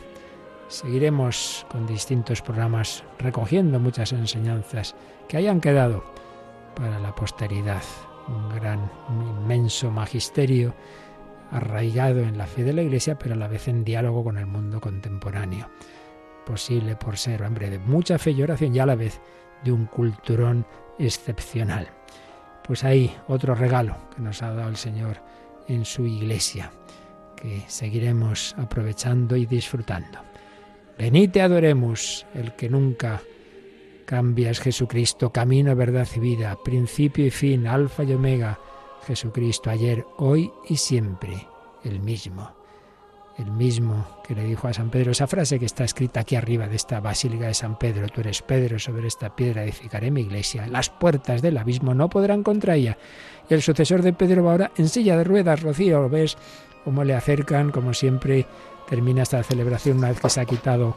[0.68, 4.94] Seguiremos con distintos programas recogiendo muchas enseñanzas
[5.28, 6.04] que hayan quedado
[6.74, 7.82] para la posteridad.
[8.28, 10.74] Un gran, inmenso magisterio
[11.52, 14.46] arraigado en la fe de la Iglesia, pero a la vez en diálogo con el
[14.46, 15.68] mundo contemporáneo.
[16.46, 19.20] Posible por ser hombre de mucha fe y oración y a la vez
[19.62, 20.66] de un culturón
[20.98, 21.88] excepcional.
[22.66, 25.18] Pues ahí otro regalo que nos ha dado el Señor
[25.68, 26.72] en su Iglesia,
[27.36, 30.20] que seguiremos aprovechando y disfrutando.
[30.98, 33.20] Venid adoremos, el que nunca
[34.06, 38.58] cambia es Jesucristo, camino, verdad y vida, principio y fin, alfa y omega
[39.06, 41.46] Jesucristo ayer, hoy y siempre,
[41.84, 42.50] el mismo.
[43.38, 46.68] El mismo que le dijo a San Pedro esa frase que está escrita aquí arriba
[46.68, 50.66] de esta Basílica de San Pedro, tú eres Pedro, sobre esta piedra edificaré mi iglesia,
[50.66, 52.98] las puertas del abismo no podrán contra ella.
[53.48, 56.36] Y el sucesor de Pedro va ahora en silla de ruedas, Rocío, ves
[56.84, 58.46] cómo le acercan, como siempre
[58.88, 60.94] termina esta celebración una vez que se ha quitado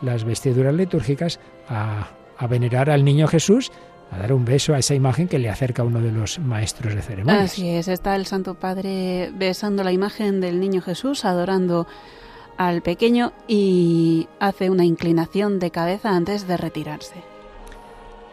[0.00, 2.08] las vestiduras litúrgicas, a,
[2.38, 3.70] a venerar al niño Jesús
[4.10, 6.94] a dar un beso a esa imagen que le acerca a uno de los maestros
[6.94, 7.52] de ceremonias.
[7.52, 11.86] Así es, está el Santo Padre besando la imagen del niño Jesús, adorando
[12.56, 17.16] al pequeño y hace una inclinación de cabeza antes de retirarse.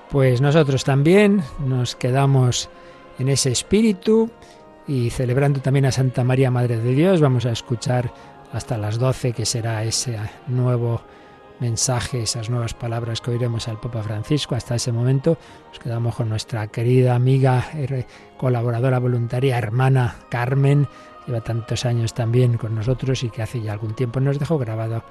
[0.10, 2.69] Pues nosotros también nos quedamos
[3.18, 4.30] en ese espíritu
[4.88, 8.14] y celebrando también a Santa María Madre de Dios, vamos a escuchar
[8.52, 10.18] hasta las 12 que será ese
[10.48, 11.02] nuevo
[11.61, 14.55] mensaje, esas nuevas palabras que oiremos al Papa Francisco.
[14.55, 15.38] Hasta ese momento
[15.69, 17.63] nos quedamos con nuestra querida amiga,
[18.38, 20.88] colaboradora voluntaria, hermana Carmen,
[21.25, 25.03] lleva tantos años también con nosotros y que hace ya algún tiempo nos dejó grabado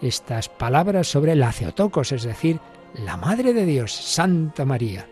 [0.00, 2.60] estas palabras sobre la Ceotocos, es decir,
[2.94, 5.08] la Madre de Dios, Santa María.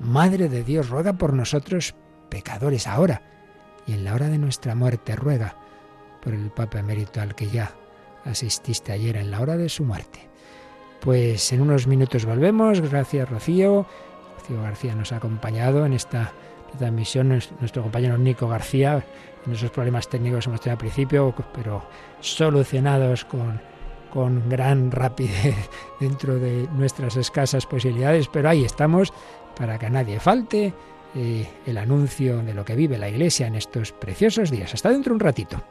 [0.00, 1.94] Madre de Dios, ruega por nosotros
[2.30, 3.22] pecadores ahora
[3.86, 5.56] y en la hora de nuestra muerte, ruega
[6.22, 7.72] por el Papa emérito al que ya
[8.24, 10.28] asististe ayer en la hora de su muerte.
[11.00, 12.80] Pues en unos minutos volvemos.
[12.80, 13.86] Gracias, Rocío.
[14.38, 16.32] Rocío García nos ha acompañado en esta
[16.76, 17.28] transmisión.
[17.28, 19.04] Nuestro compañero Nico García.
[19.46, 21.84] En esos problemas técnicos hemos tenido al principio, pero
[22.20, 23.60] solucionados con,
[24.12, 25.70] con gran rapidez
[26.00, 28.28] dentro de nuestras escasas posibilidades.
[28.28, 29.12] Pero ahí estamos
[29.56, 30.74] para que a nadie falte
[31.14, 34.74] eh, el anuncio de lo que vive la Iglesia en estos preciosos días.
[34.74, 35.62] Hasta dentro un ratito.